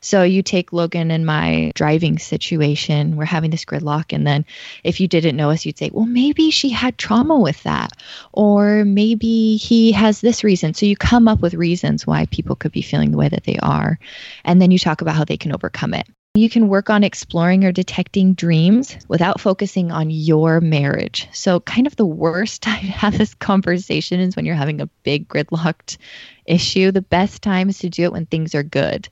So 0.00 0.22
you 0.22 0.42
take 0.42 0.72
Logan 0.72 1.10
and 1.10 1.24
my 1.24 1.72
driving 1.74 2.18
situation, 2.18 3.16
we're 3.16 3.24
having 3.24 3.50
this 3.50 3.64
gridlock. 3.64 4.12
And 4.12 4.26
then 4.26 4.44
if 4.84 5.00
you 5.00 5.08
didn't 5.08 5.36
know 5.36 5.50
us, 5.50 5.64
you'd 5.64 5.78
say, 5.78 5.90
well, 5.92 6.06
maybe 6.06 6.50
she 6.50 6.68
had 6.68 6.98
trauma 6.98 7.38
with 7.38 7.62
that, 7.62 7.92
or 8.32 8.84
maybe 8.84 9.56
he 9.56 9.92
has 9.92 10.20
this 10.20 10.44
reason. 10.44 10.74
So 10.74 10.86
you 10.86 10.96
come 10.96 11.28
up 11.28 11.40
with 11.40 11.54
reasons 11.54 12.06
why 12.06 12.26
people 12.26 12.56
could 12.56 12.72
be 12.72 12.82
feeling 12.82 13.10
the 13.10 13.18
way 13.18 13.28
that 13.28 13.44
they 13.44 13.58
are 13.58 13.98
and 14.46 14.62
then 14.62 14.70
you 14.70 14.78
talk 14.78 15.02
about 15.02 15.16
how 15.16 15.24
they 15.24 15.36
can 15.36 15.52
overcome 15.52 15.92
it. 15.92 16.06
You 16.36 16.50
can 16.50 16.68
work 16.68 16.90
on 16.90 17.02
exploring 17.02 17.64
or 17.64 17.72
detecting 17.72 18.34
dreams 18.34 18.96
without 19.08 19.40
focusing 19.40 19.90
on 19.90 20.10
your 20.10 20.60
marriage. 20.60 21.28
So, 21.32 21.60
kind 21.60 21.86
of 21.86 21.96
the 21.96 22.06
worst 22.06 22.62
time 22.62 22.80
to 22.80 22.86
have 22.86 23.18
this 23.18 23.34
conversation 23.34 24.20
is 24.20 24.36
when 24.36 24.44
you're 24.44 24.54
having 24.54 24.80
a 24.80 24.90
big 25.02 25.28
gridlocked 25.28 25.96
issue. 26.44 26.92
The 26.92 27.02
best 27.02 27.42
time 27.42 27.68
is 27.68 27.78
to 27.80 27.88
do 27.88 28.04
it 28.04 28.12
when 28.12 28.26
things 28.26 28.54
are 28.54 28.62
good. 28.62 29.08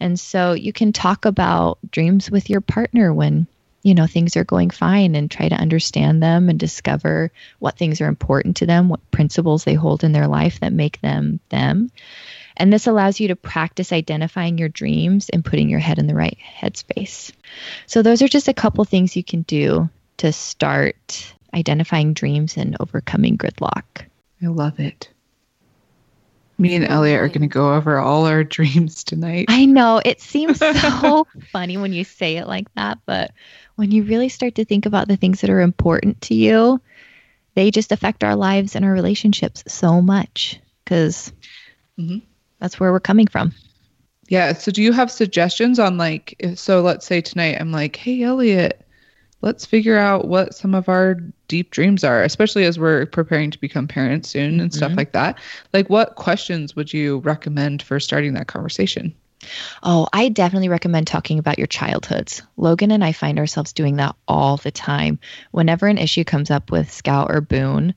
And 0.00 0.18
so, 0.18 0.52
you 0.52 0.72
can 0.72 0.92
talk 0.92 1.24
about 1.24 1.78
dreams 1.90 2.30
with 2.30 2.50
your 2.50 2.60
partner 2.60 3.14
when 3.14 3.46
you 3.84 3.94
know 3.94 4.06
things 4.06 4.36
are 4.36 4.44
going 4.44 4.70
fine 4.70 5.14
and 5.14 5.30
try 5.30 5.48
to 5.48 5.54
understand 5.54 6.22
them 6.22 6.48
and 6.48 6.58
discover 6.58 7.30
what 7.60 7.76
things 7.76 8.00
are 8.00 8.08
important 8.08 8.56
to 8.56 8.66
them 8.66 8.88
what 8.88 9.10
principles 9.10 9.62
they 9.64 9.74
hold 9.74 10.02
in 10.02 10.12
their 10.12 10.26
life 10.26 10.58
that 10.60 10.72
make 10.72 11.00
them 11.02 11.38
them 11.50 11.90
and 12.56 12.72
this 12.72 12.86
allows 12.86 13.20
you 13.20 13.28
to 13.28 13.36
practice 13.36 13.92
identifying 13.92 14.58
your 14.58 14.68
dreams 14.68 15.28
and 15.28 15.44
putting 15.44 15.68
your 15.68 15.80
head 15.80 15.98
in 15.98 16.06
the 16.06 16.14
right 16.14 16.38
headspace. 16.60 17.32
So, 17.86 18.02
those 18.02 18.22
are 18.22 18.28
just 18.28 18.48
a 18.48 18.54
couple 18.54 18.84
things 18.84 19.16
you 19.16 19.24
can 19.24 19.42
do 19.42 19.88
to 20.18 20.32
start 20.32 21.34
identifying 21.52 22.14
dreams 22.14 22.56
and 22.56 22.76
overcoming 22.80 23.36
gridlock. 23.36 23.84
I 24.42 24.46
love 24.46 24.80
it. 24.80 25.08
Me 26.56 26.76
and 26.76 26.84
Elliot 26.84 27.20
are 27.20 27.28
going 27.28 27.40
to 27.40 27.46
go 27.48 27.74
over 27.74 27.98
all 27.98 28.26
our 28.26 28.44
dreams 28.44 29.02
tonight. 29.02 29.46
I 29.48 29.64
know 29.64 30.00
it 30.04 30.20
seems 30.20 30.58
so 30.80 31.26
funny 31.50 31.76
when 31.76 31.92
you 31.92 32.04
say 32.04 32.36
it 32.36 32.46
like 32.46 32.72
that, 32.74 32.98
but 33.06 33.32
when 33.74 33.90
you 33.90 34.04
really 34.04 34.28
start 34.28 34.54
to 34.56 34.64
think 34.64 34.86
about 34.86 35.08
the 35.08 35.16
things 35.16 35.40
that 35.40 35.50
are 35.50 35.60
important 35.60 36.20
to 36.22 36.34
you, 36.34 36.80
they 37.56 37.72
just 37.72 37.90
affect 37.90 38.22
our 38.22 38.36
lives 38.36 38.76
and 38.76 38.84
our 38.84 38.92
relationships 38.92 39.64
so 39.66 40.00
much 40.00 40.60
because 40.84 41.32
mm-hmm 41.98 42.18
that's 42.60 42.80
where 42.80 42.92
we're 42.92 43.00
coming 43.00 43.26
from. 43.26 43.52
Yeah. 44.28 44.52
So 44.54 44.72
do 44.72 44.82
you 44.82 44.92
have 44.92 45.10
suggestions 45.10 45.78
on 45.78 45.98
like 45.98 46.34
so 46.54 46.80
let's 46.80 47.06
say 47.06 47.20
tonight 47.20 47.58
I'm 47.60 47.72
like, 47.72 47.96
"Hey 47.96 48.22
Elliot, 48.22 48.86
let's 49.42 49.66
figure 49.66 49.98
out 49.98 50.28
what 50.28 50.54
some 50.54 50.74
of 50.74 50.88
our 50.88 51.16
deep 51.48 51.70
dreams 51.70 52.04
are, 52.04 52.22
especially 52.22 52.64
as 52.64 52.78
we're 52.78 53.06
preparing 53.06 53.50
to 53.50 53.60
become 53.60 53.86
parents 53.86 54.30
soon 54.30 54.60
and 54.60 54.72
stuff 54.72 54.90
mm-hmm. 54.90 54.98
like 54.98 55.12
that." 55.12 55.38
Like 55.72 55.90
what 55.90 56.14
questions 56.14 56.74
would 56.74 56.92
you 56.92 57.18
recommend 57.18 57.82
for 57.82 58.00
starting 58.00 58.34
that 58.34 58.46
conversation? 58.46 59.14
Oh, 59.82 60.08
I 60.12 60.28
definitely 60.28 60.68
recommend 60.68 61.06
talking 61.06 61.38
about 61.38 61.58
your 61.58 61.66
childhoods. 61.66 62.42
Logan 62.56 62.90
and 62.90 63.04
I 63.04 63.12
find 63.12 63.38
ourselves 63.38 63.72
doing 63.72 63.96
that 63.96 64.16
all 64.26 64.56
the 64.56 64.70
time. 64.70 65.18
Whenever 65.50 65.86
an 65.86 65.98
issue 65.98 66.24
comes 66.24 66.50
up 66.50 66.70
with 66.70 66.92
Scout 66.92 67.30
or 67.30 67.40
Boone, 67.40 67.94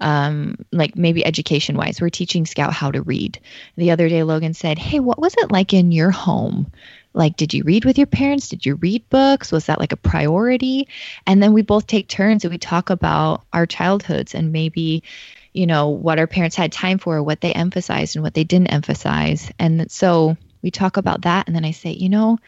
um, 0.00 0.56
like 0.72 0.96
maybe 0.96 1.24
education 1.24 1.76
wise. 1.76 2.00
We're 2.00 2.08
teaching 2.08 2.46
Scout 2.46 2.72
how 2.72 2.90
to 2.90 3.02
read. 3.02 3.38
The 3.76 3.90
other 3.90 4.08
day, 4.08 4.22
Logan 4.22 4.54
said, 4.54 4.78
Hey, 4.78 5.00
what 5.00 5.18
was 5.18 5.34
it 5.38 5.52
like 5.52 5.74
in 5.74 5.92
your 5.92 6.10
home? 6.10 6.70
Like, 7.12 7.36
did 7.36 7.52
you 7.52 7.64
read 7.64 7.84
with 7.84 7.98
your 7.98 8.06
parents? 8.06 8.48
Did 8.48 8.64
you 8.64 8.76
read 8.76 9.08
books? 9.10 9.50
Was 9.50 9.66
that 9.66 9.80
like 9.80 9.92
a 9.92 9.96
priority? 9.96 10.88
And 11.26 11.42
then 11.42 11.52
we 11.52 11.62
both 11.62 11.86
take 11.86 12.08
turns 12.08 12.44
and 12.44 12.52
we 12.52 12.58
talk 12.58 12.90
about 12.90 13.42
our 13.52 13.66
childhoods 13.66 14.34
and 14.34 14.52
maybe, 14.52 15.02
you 15.52 15.66
know, 15.66 15.88
what 15.88 16.20
our 16.20 16.28
parents 16.28 16.56
had 16.56 16.70
time 16.70 16.98
for, 16.98 17.20
what 17.22 17.40
they 17.40 17.52
emphasized 17.52 18.14
and 18.14 18.22
what 18.22 18.34
they 18.34 18.44
didn't 18.44 18.68
emphasize. 18.68 19.50
And 19.58 19.90
so 19.90 20.36
we 20.62 20.70
talk 20.70 20.96
about 20.96 21.22
that. 21.22 21.46
And 21.46 21.56
then 21.56 21.64
I 21.64 21.70
say, 21.70 21.92
you 21.92 22.08
know, 22.08 22.38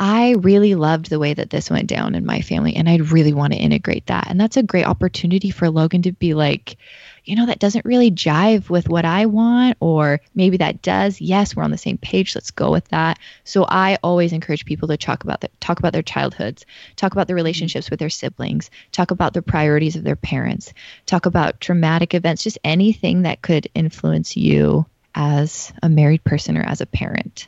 I 0.00 0.32
really 0.40 0.74
loved 0.74 1.10
the 1.10 1.20
way 1.20 1.32
that 1.32 1.50
this 1.50 1.70
went 1.70 1.86
down 1.86 2.16
in 2.16 2.26
my 2.26 2.40
family, 2.40 2.74
and 2.74 2.88
I'd 2.88 3.12
really 3.12 3.32
want 3.32 3.52
to 3.52 3.58
integrate 3.58 4.06
that. 4.06 4.26
And 4.28 4.40
that's 4.40 4.56
a 4.56 4.62
great 4.62 4.86
opportunity 4.86 5.50
for 5.50 5.70
Logan 5.70 6.02
to 6.02 6.12
be 6.12 6.34
like, 6.34 6.76
you 7.24 7.36
know, 7.36 7.46
that 7.46 7.60
doesn't 7.60 7.84
really 7.84 8.10
jive 8.10 8.68
with 8.68 8.88
what 8.88 9.04
I 9.04 9.26
want, 9.26 9.76
or 9.78 10.20
maybe 10.34 10.56
that 10.56 10.82
does. 10.82 11.20
Yes, 11.20 11.54
we're 11.54 11.62
on 11.62 11.70
the 11.70 11.78
same 11.78 11.98
page. 11.98 12.34
Let's 12.34 12.50
go 12.50 12.72
with 12.72 12.88
that. 12.88 13.20
So 13.44 13.64
I 13.68 13.96
always 14.02 14.32
encourage 14.32 14.64
people 14.64 14.88
to 14.88 14.96
talk 14.96 15.22
about 15.22 15.42
that, 15.42 15.60
talk 15.60 15.78
about 15.78 15.92
their 15.92 16.02
childhoods, 16.02 16.66
talk 16.96 17.12
about 17.12 17.28
their 17.28 17.34
mm-hmm. 17.34 17.44
relationships 17.44 17.88
with 17.88 18.00
their 18.00 18.10
siblings, 18.10 18.70
talk 18.90 19.12
about 19.12 19.34
the 19.34 19.42
priorities 19.42 19.94
of 19.94 20.02
their 20.02 20.16
parents, 20.16 20.74
talk 21.06 21.26
about 21.26 21.60
traumatic 21.60 22.12
events, 22.12 22.42
just 22.42 22.58
anything 22.64 23.22
that 23.22 23.42
could 23.42 23.68
influence 23.72 24.36
you 24.36 24.84
as 25.14 25.72
a 25.80 25.88
married 25.88 26.24
person 26.24 26.58
or 26.58 26.62
as 26.62 26.80
a 26.80 26.86
parent. 26.86 27.46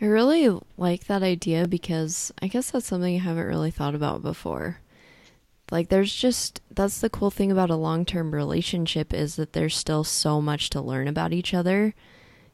I 0.00 0.06
really 0.06 0.58
like 0.78 1.04
that 1.06 1.22
idea 1.22 1.68
because 1.68 2.32
I 2.40 2.46
guess 2.46 2.70
that's 2.70 2.86
something 2.86 3.16
I 3.16 3.18
haven't 3.18 3.46
really 3.46 3.70
thought 3.70 3.94
about 3.94 4.22
before. 4.22 4.78
Like 5.70 5.88
there's 5.88 6.14
just 6.14 6.60
that's 6.70 7.00
the 7.00 7.10
cool 7.10 7.30
thing 7.30 7.52
about 7.52 7.70
a 7.70 7.76
long-term 7.76 8.34
relationship 8.34 9.12
is 9.12 9.36
that 9.36 9.52
there's 9.52 9.76
still 9.76 10.02
so 10.04 10.40
much 10.40 10.70
to 10.70 10.80
learn 10.80 11.06
about 11.06 11.32
each 11.32 11.52
other. 11.54 11.94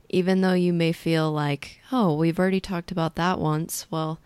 Even 0.09 0.41
though 0.41 0.53
you 0.55 0.73
may 0.73 0.93
feel 0.93 1.33
like, 1.33 1.81
"Oh, 1.91 2.15
we've 2.15 2.39
already 2.39 2.61
talked 2.61 2.91
about 2.93 3.15
that 3.15 3.39
once." 3.41 3.87
Well, 3.91 4.19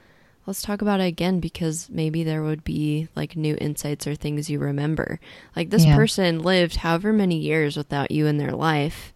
let's 0.47 0.63
talk 0.63 0.83
about 0.83 1.01
it 1.01 1.05
again 1.07 1.41
because 1.41 1.89
maybe 1.91 2.25
there 2.25 2.43
would 2.43 2.65
be 2.65 3.09
like 3.15 3.37
new 3.37 3.57
insights 3.61 4.07
or 4.07 4.15
things 4.15 4.51
you 4.51 4.59
remember. 4.59 5.21
Like 5.55 5.71
this 5.71 5.85
Yeah. 5.85 5.95
person 5.95 6.41
lived 6.41 6.77
however 6.77 7.13
many 7.13 7.39
years 7.39 7.77
without 7.77 8.11
you 8.11 8.27
in 8.27 8.39
their 8.39 8.53
life, 8.53 9.13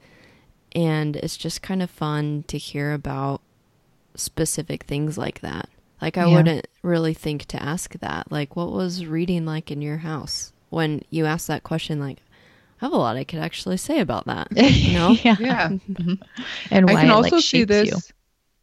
and 0.75 1.17
it's 1.17 1.37
just 1.37 1.63
kind 1.63 1.83
of 1.83 1.91
fun 1.91 2.45
to 2.49 2.59
hear 2.59 2.93
about 2.93 3.41
specific 4.17 4.85
things 4.85 5.19
like 5.19 5.41
that. 5.41 5.69
Like 6.01 6.19
I 6.19 6.27
Yeah. 6.27 6.37
wouldn't 6.37 6.67
really 6.83 7.15
think 7.15 7.47
to 7.47 7.63
ask 7.63 7.99
that. 8.01 8.31
Like 8.31 8.57
what 8.57 8.73
was 8.73 9.07
reading 9.07 9.47
like 9.47 9.71
in 9.71 9.83
your 9.83 9.99
house? 9.99 10.53
When 10.71 11.03
you 11.11 11.27
ask 11.27 11.47
that 11.47 11.63
question 11.63 12.01
like 12.01 12.19
I 12.81 12.87
have 12.87 12.93
a 12.93 12.97
lot 12.97 13.17
I 13.17 13.25
could 13.25 13.39
actually 13.41 13.77
say 13.79 14.01
about 14.01 14.27
that. 14.27 14.49
You 14.57 14.93
know? 14.93 15.17
yeah. 15.25 15.37
Yeah. 15.39 15.69
Mhm. 15.89 16.19
And 16.71 16.87
why 16.87 16.93
I 16.93 16.97
can 17.03 17.11
it, 17.11 17.13
also 17.13 17.37
like, 17.37 17.45
see 17.45 17.65
this. 17.65 17.89
you. 17.89 17.97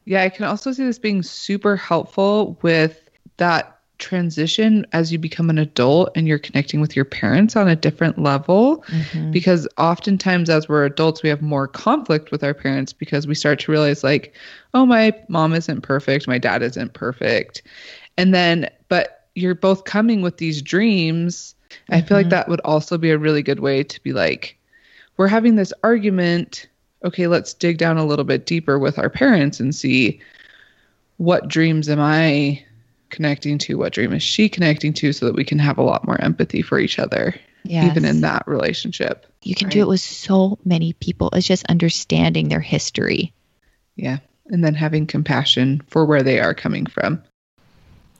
Yeah, 0.05 0.23
I 0.23 0.29
can 0.29 0.45
also 0.45 0.71
see 0.71 0.83
this 0.85 0.99
being 0.99 1.23
super 1.23 1.75
helpful 1.77 2.57
with 2.61 3.09
that 3.37 3.80
transition 4.01 4.85
as 4.91 5.11
you 5.11 5.17
become 5.17 5.49
an 5.49 5.57
adult 5.57 6.11
and 6.15 6.27
you're 6.27 6.39
connecting 6.39 6.81
with 6.81 6.95
your 6.95 7.05
parents 7.05 7.55
on 7.55 7.69
a 7.69 7.75
different 7.75 8.19
level. 8.19 8.83
Mhm. 8.89 9.31
Because 9.31 9.67
oftentimes, 9.77 10.49
as 10.49 10.67
we're 10.67 10.83
adults, 10.83 11.23
we 11.23 11.29
have 11.29 11.41
more 11.41 11.67
conflict 11.67 12.31
with 12.31 12.43
our 12.43 12.53
parents 12.53 12.91
because 12.91 13.27
we 13.27 13.35
start 13.35 13.59
to 13.59 13.71
realize, 13.71 14.03
like, 14.03 14.35
oh, 14.73 14.85
my 14.85 15.13
mom 15.29 15.53
isn't 15.53 15.81
perfect, 15.81 16.27
my 16.27 16.37
dad 16.37 16.61
isn't 16.61 16.93
perfect. 16.93 17.61
And 18.17 18.33
then, 18.33 18.69
but 18.89 19.27
you're 19.35 19.55
both 19.55 19.85
coming 19.85 20.21
with 20.21 20.37
these 20.37 20.61
dreams. 20.61 21.55
I 21.89 22.01
feel 22.01 22.17
like 22.17 22.27
Mhm. 22.27 22.31
that 22.31 22.49
would 22.49 22.59
also 22.61 22.97
be 22.97 23.11
a 23.11 23.17
really 23.17 23.41
good 23.41 23.61
way 23.61 23.83
to 23.83 24.03
be 24.03 24.11
like, 24.11 24.57
we're 25.15 25.27
having 25.27 25.55
this 25.55 25.71
argument. 25.83 26.67
Okay, 27.05 27.27
let's 27.27 27.53
dig 27.53 27.77
down 27.77 27.97
a 27.97 28.05
little 28.05 28.25
bit 28.25 28.45
deeper 28.45 28.77
with 28.77 28.99
our 28.99 29.09
parents 29.09 29.59
and 29.59 29.73
see 29.73 30.19
what 31.17 31.47
dreams 31.47 31.87
am 31.87 31.99
I 31.99 32.63
connecting 33.11 33.57
to? 33.59 33.77
What 33.77 33.93
dream 33.93 34.13
is 34.13 34.23
she 34.23 34.49
connecting 34.49 34.93
to 34.93 35.13
so 35.13 35.25
that 35.25 35.35
we 35.35 35.43
can 35.43 35.59
have 35.59 35.77
a 35.77 35.83
lot 35.83 36.05
more 36.05 36.19
empathy 36.21 36.61
for 36.61 36.79
each 36.79 36.97
other, 36.97 37.35
even 37.65 38.05
in 38.05 38.21
that 38.21 38.43
relationship. 38.47 39.25
You 39.43 39.55
can 39.55 39.69
do 39.69 39.81
it 39.81 39.87
with 39.87 40.01
so 40.01 40.57
many 40.65 40.93
people. 40.93 41.29
It's 41.33 41.47
just 41.47 41.65
understanding 41.67 42.49
their 42.49 42.59
history. 42.59 43.33
Yeah. 43.95 44.19
And 44.47 44.63
then 44.63 44.73
having 44.73 45.07
compassion 45.07 45.81
for 45.87 46.05
where 46.05 46.23
they 46.23 46.39
are 46.39 46.53
coming 46.53 46.85
from. 46.85 47.23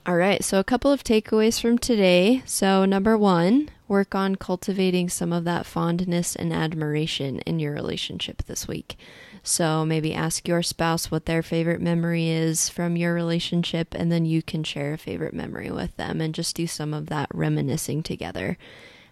All 0.04 0.16
right, 0.16 0.42
so 0.42 0.58
a 0.58 0.64
couple 0.64 0.90
of 0.90 1.04
takeaways 1.04 1.60
from 1.60 1.78
today. 1.78 2.42
So, 2.44 2.84
number 2.84 3.16
one, 3.16 3.68
work 3.86 4.16
on 4.16 4.34
cultivating 4.34 5.08
some 5.08 5.32
of 5.32 5.44
that 5.44 5.64
fondness 5.64 6.34
and 6.34 6.52
admiration 6.52 7.38
in 7.40 7.60
your 7.60 7.72
relationship 7.72 8.42
this 8.44 8.66
week. 8.66 8.96
So, 9.44 9.84
maybe 9.84 10.14
ask 10.14 10.46
your 10.46 10.62
spouse 10.62 11.10
what 11.10 11.26
their 11.26 11.42
favorite 11.42 11.80
memory 11.80 12.28
is 12.28 12.68
from 12.68 12.96
your 12.96 13.12
relationship, 13.12 13.92
and 13.92 14.10
then 14.12 14.24
you 14.24 14.40
can 14.40 14.62
share 14.62 14.92
a 14.92 14.98
favorite 14.98 15.34
memory 15.34 15.70
with 15.70 15.96
them 15.96 16.20
and 16.20 16.34
just 16.34 16.54
do 16.54 16.68
some 16.68 16.94
of 16.94 17.06
that 17.06 17.28
reminiscing 17.34 18.04
together. 18.04 18.56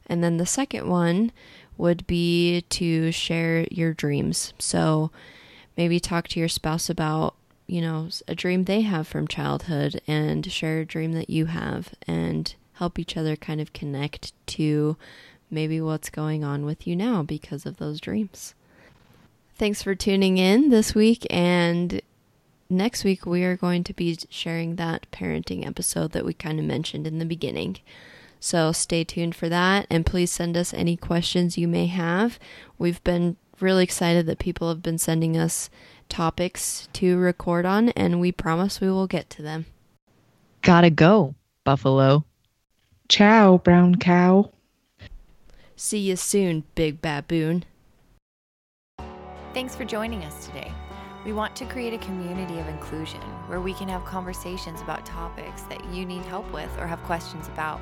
And 0.06 0.22
then 0.22 0.36
the 0.36 0.46
second 0.46 0.88
one 0.88 1.32
would 1.76 2.06
be 2.06 2.62
to 2.70 3.10
share 3.10 3.66
your 3.72 3.92
dreams. 3.92 4.52
So, 4.58 5.10
maybe 5.76 5.98
talk 5.98 6.28
to 6.28 6.40
your 6.40 6.48
spouse 6.48 6.88
about 6.88 7.34
you 7.66 7.80
know 7.80 8.08
a 8.28 8.34
dream 8.34 8.64
they 8.64 8.82
have 8.82 9.08
from 9.08 9.26
childhood 9.26 10.00
and 10.06 10.50
share 10.50 10.80
a 10.80 10.84
dream 10.86 11.12
that 11.12 11.30
you 11.30 11.46
have 11.46 11.94
and 12.06 12.54
help 12.74 12.98
each 12.98 13.16
other 13.16 13.34
kind 13.36 13.60
of 13.60 13.72
connect 13.72 14.32
to 14.46 14.96
maybe 15.50 15.80
what's 15.80 16.08
going 16.08 16.44
on 16.44 16.64
with 16.64 16.86
you 16.86 16.94
now 16.94 17.22
because 17.22 17.66
of 17.66 17.78
those 17.78 18.00
dreams. 18.00 18.54
Thanks 19.60 19.82
for 19.82 19.94
tuning 19.94 20.38
in 20.38 20.70
this 20.70 20.94
week 20.94 21.26
and 21.28 22.00
next 22.70 23.04
week 23.04 23.26
we 23.26 23.44
are 23.44 23.58
going 23.58 23.84
to 23.84 23.92
be 23.92 24.16
sharing 24.30 24.76
that 24.76 25.06
parenting 25.12 25.66
episode 25.66 26.12
that 26.12 26.24
we 26.24 26.32
kind 26.32 26.58
of 26.58 26.64
mentioned 26.64 27.06
in 27.06 27.18
the 27.18 27.26
beginning. 27.26 27.76
So 28.40 28.72
stay 28.72 29.04
tuned 29.04 29.34
for 29.34 29.50
that 29.50 29.86
and 29.90 30.06
please 30.06 30.30
send 30.30 30.56
us 30.56 30.72
any 30.72 30.96
questions 30.96 31.58
you 31.58 31.68
may 31.68 31.88
have. 31.88 32.38
We've 32.78 33.04
been 33.04 33.36
really 33.60 33.84
excited 33.84 34.24
that 34.24 34.38
people 34.38 34.70
have 34.70 34.82
been 34.82 34.96
sending 34.96 35.36
us 35.36 35.68
topics 36.08 36.88
to 36.94 37.18
record 37.18 37.66
on, 37.66 37.90
and 37.90 38.18
we 38.18 38.32
promise 38.32 38.80
we 38.80 38.90
will 38.90 39.06
get 39.06 39.28
to 39.28 39.42
them. 39.42 39.66
Gotta 40.62 40.88
go, 40.88 41.34
Buffalo. 41.64 42.24
Ciao, 43.10 43.58
brown 43.58 43.96
cow. 43.96 44.52
See 45.76 45.98
you 45.98 46.16
soon, 46.16 46.64
big 46.74 47.02
baboon. 47.02 47.66
Thanks 49.60 49.76
for 49.76 49.84
joining 49.84 50.24
us 50.24 50.46
today. 50.46 50.72
We 51.22 51.34
want 51.34 51.54
to 51.56 51.66
create 51.66 51.92
a 51.92 51.98
community 51.98 52.58
of 52.60 52.68
inclusion 52.68 53.20
where 53.46 53.60
we 53.60 53.74
can 53.74 53.90
have 53.90 54.06
conversations 54.06 54.80
about 54.80 55.04
topics 55.04 55.64
that 55.64 55.84
you 55.92 56.06
need 56.06 56.24
help 56.24 56.50
with 56.50 56.70
or 56.78 56.86
have 56.86 57.02
questions 57.02 57.46
about. 57.48 57.78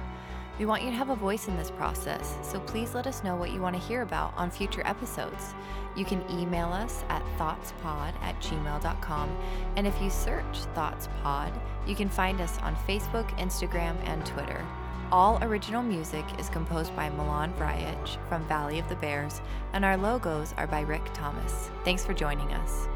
We 0.58 0.66
want 0.66 0.82
you 0.82 0.90
to 0.90 0.96
have 0.96 1.10
a 1.10 1.14
voice 1.14 1.46
in 1.46 1.56
this 1.56 1.70
process, 1.70 2.36
so 2.42 2.58
please 2.58 2.94
let 2.94 3.06
us 3.06 3.22
know 3.22 3.36
what 3.36 3.52
you 3.52 3.60
want 3.60 3.76
to 3.76 3.80
hear 3.80 4.02
about 4.02 4.36
on 4.36 4.50
future 4.50 4.82
episodes. 4.84 5.54
You 5.94 6.04
can 6.04 6.28
email 6.28 6.72
us 6.72 7.04
at 7.10 7.22
thoughtspod 7.38 8.12
at 8.22 8.40
gmail.com, 8.40 9.38
and 9.76 9.86
if 9.86 10.02
you 10.02 10.10
search 10.10 10.66
ThoughtsPod, 10.74 11.52
you 11.86 11.94
can 11.94 12.08
find 12.08 12.40
us 12.40 12.58
on 12.58 12.74
Facebook, 12.88 13.30
Instagram, 13.38 13.94
and 14.02 14.26
Twitter. 14.26 14.66
All 15.10 15.42
original 15.42 15.82
music 15.82 16.24
is 16.38 16.48
composed 16.50 16.94
by 16.94 17.08
Milan 17.08 17.52
Vrajec 17.54 18.16
from 18.28 18.46
Valley 18.46 18.78
of 18.78 18.88
the 18.90 18.96
Bears, 18.96 19.40
and 19.72 19.84
our 19.84 19.96
logos 19.96 20.52
are 20.58 20.66
by 20.66 20.80
Rick 20.82 21.02
Thomas. 21.14 21.70
Thanks 21.84 22.04
for 22.04 22.12
joining 22.12 22.52
us. 22.52 22.86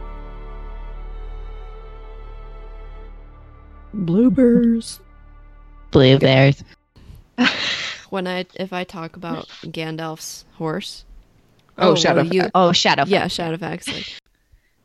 Bloopers. 3.94 5.01
Blue 5.90 6.18
bears. 6.18 6.62
When 8.11 8.27
I 8.27 8.44
if 8.57 8.75
I 8.75 8.85
talk 8.85 9.16
about 9.16 9.48
Gandalf's 9.62 10.44
horse. 10.59 11.07
Oh, 11.79 11.83
oh 11.83 11.87
well, 11.88 11.96
Shadowfax. 11.96 12.33
you- 12.35 12.51
Oh, 12.55 12.72
Shadow. 12.72 13.05
Yeah, 13.07 13.25
Shadowfax. 13.25 13.90
Like, 13.90 14.12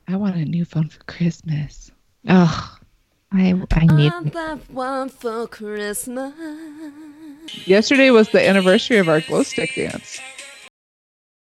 I 0.07 0.15
want 0.15 0.37
a 0.37 0.45
new 0.45 0.63
phone 0.63 0.87
for 0.87 1.03
Christmas. 1.03 1.91
Oh, 2.29 2.77
I 3.33 3.53
I 3.71 3.85
need. 3.85 4.13
I 4.13 4.19
love 4.33 4.69
one 4.69 5.09
for 5.09 5.45
Christmas. 5.47 6.33
Yesterday 7.65 8.11
was 8.11 8.29
the 8.29 8.47
anniversary 8.47 8.97
of 8.97 9.09
our 9.09 9.21
glow 9.21 9.43
stick 9.43 9.73
dance. 9.75 10.19